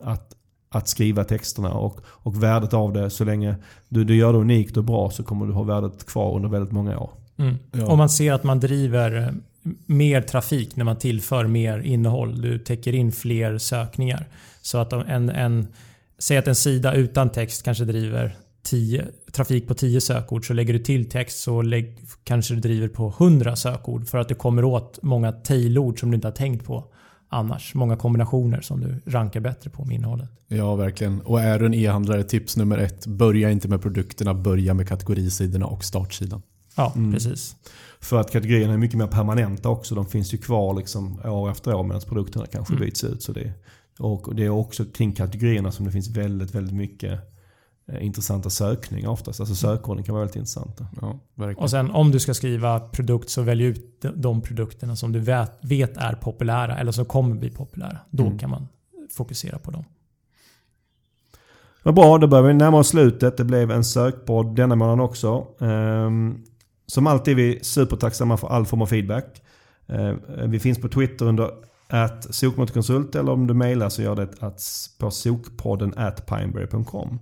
[0.00, 0.36] att,
[0.70, 3.54] att skriva texterna och, och värdet av det så länge
[3.88, 6.72] du, du gör det unikt och bra så kommer du ha värdet kvar under väldigt
[6.72, 7.10] många år.
[7.36, 7.58] Mm.
[7.72, 7.86] Ja.
[7.86, 9.28] Om man ser att man driver eh,
[9.86, 12.42] mer trafik när man tillför mer innehåll.
[12.42, 14.26] Du täcker in fler sökningar.
[14.62, 15.66] Så att en, en,
[16.18, 20.46] säg att en sida utan text kanske driver 10, trafik på 10 sökord.
[20.46, 24.08] Så lägger du till text så lägg, kanske du driver på 100 sökord.
[24.08, 26.84] För att du kommer åt många tailord som du inte har tänkt på
[27.30, 27.74] annars.
[27.74, 30.28] Många kombinationer som du rankar bättre på med innehållet.
[30.48, 31.20] Ja, verkligen.
[31.20, 33.06] Och är du en e-handlare, tips nummer ett.
[33.06, 36.42] Börja inte med produkterna, börja med kategorisidorna och startsidan.
[36.76, 37.12] Ja, Mm.
[37.12, 37.56] precis.
[38.00, 39.94] För att kategorierna är mycket mer permanenta också.
[39.94, 42.84] De finns ju kvar liksom år efter år medan produkterna kanske Mm.
[42.86, 43.22] byts ut.
[43.22, 43.52] Så det,
[43.98, 47.20] och det är också kring kategorierna som det finns väldigt, väldigt mycket
[48.00, 49.40] intressanta sökningar oftast.
[49.40, 50.86] Alltså sökorden kan vara väldigt intressanta.
[51.00, 51.62] Ja, verkligen.
[51.62, 55.52] Och sen om du ska skriva produkt så välj ut de- produkterna som du vet,
[55.62, 57.98] vet är populära eller som kommer bli populära.
[58.10, 58.38] Då Mm.
[58.38, 58.68] kan man
[59.16, 59.84] fokusera på dem.
[61.82, 63.36] Vad bra, då börjar vi närma oss slutet.
[63.36, 65.46] Det blev en sökpodd denna månaden också.
[65.60, 66.44] Ehm,
[66.86, 69.42] som alltid är vi supertacksamma för all form av feedback.
[69.86, 70.20] Ehm,
[70.50, 71.50] vi finns på Twitter under
[71.88, 74.62] att sokmotorkonsult eller om du mejlar så gör det att
[74.98, 77.18] på sokpodden at pineberry.com.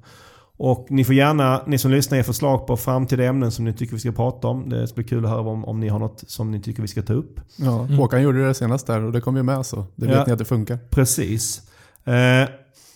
[0.61, 3.93] Och ni får gärna, ni som lyssnar, ge förslag på framtida ämnen som ni tycker
[3.95, 4.69] vi ska prata om.
[4.69, 6.89] Det ska bli kul att höra om, om ni har något som ni tycker vi
[6.89, 7.41] ska ta upp.
[7.57, 9.87] Ja, Håkan gjorde det senast där och det kom ju med så.
[9.97, 10.25] Det vet Ja.
[10.27, 10.79] ni att det funkar.
[10.91, 11.63] Precis.
[12.05, 12.49] Eh,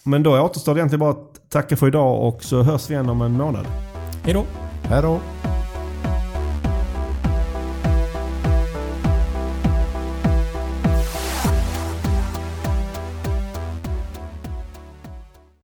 [0.05, 3.09] men då återstår det egentligen bara att tacka för idag och så hörs vi igen
[3.09, 3.67] om en månad.
[4.25, 4.45] Hej då!
[4.89, 5.21] Hej då!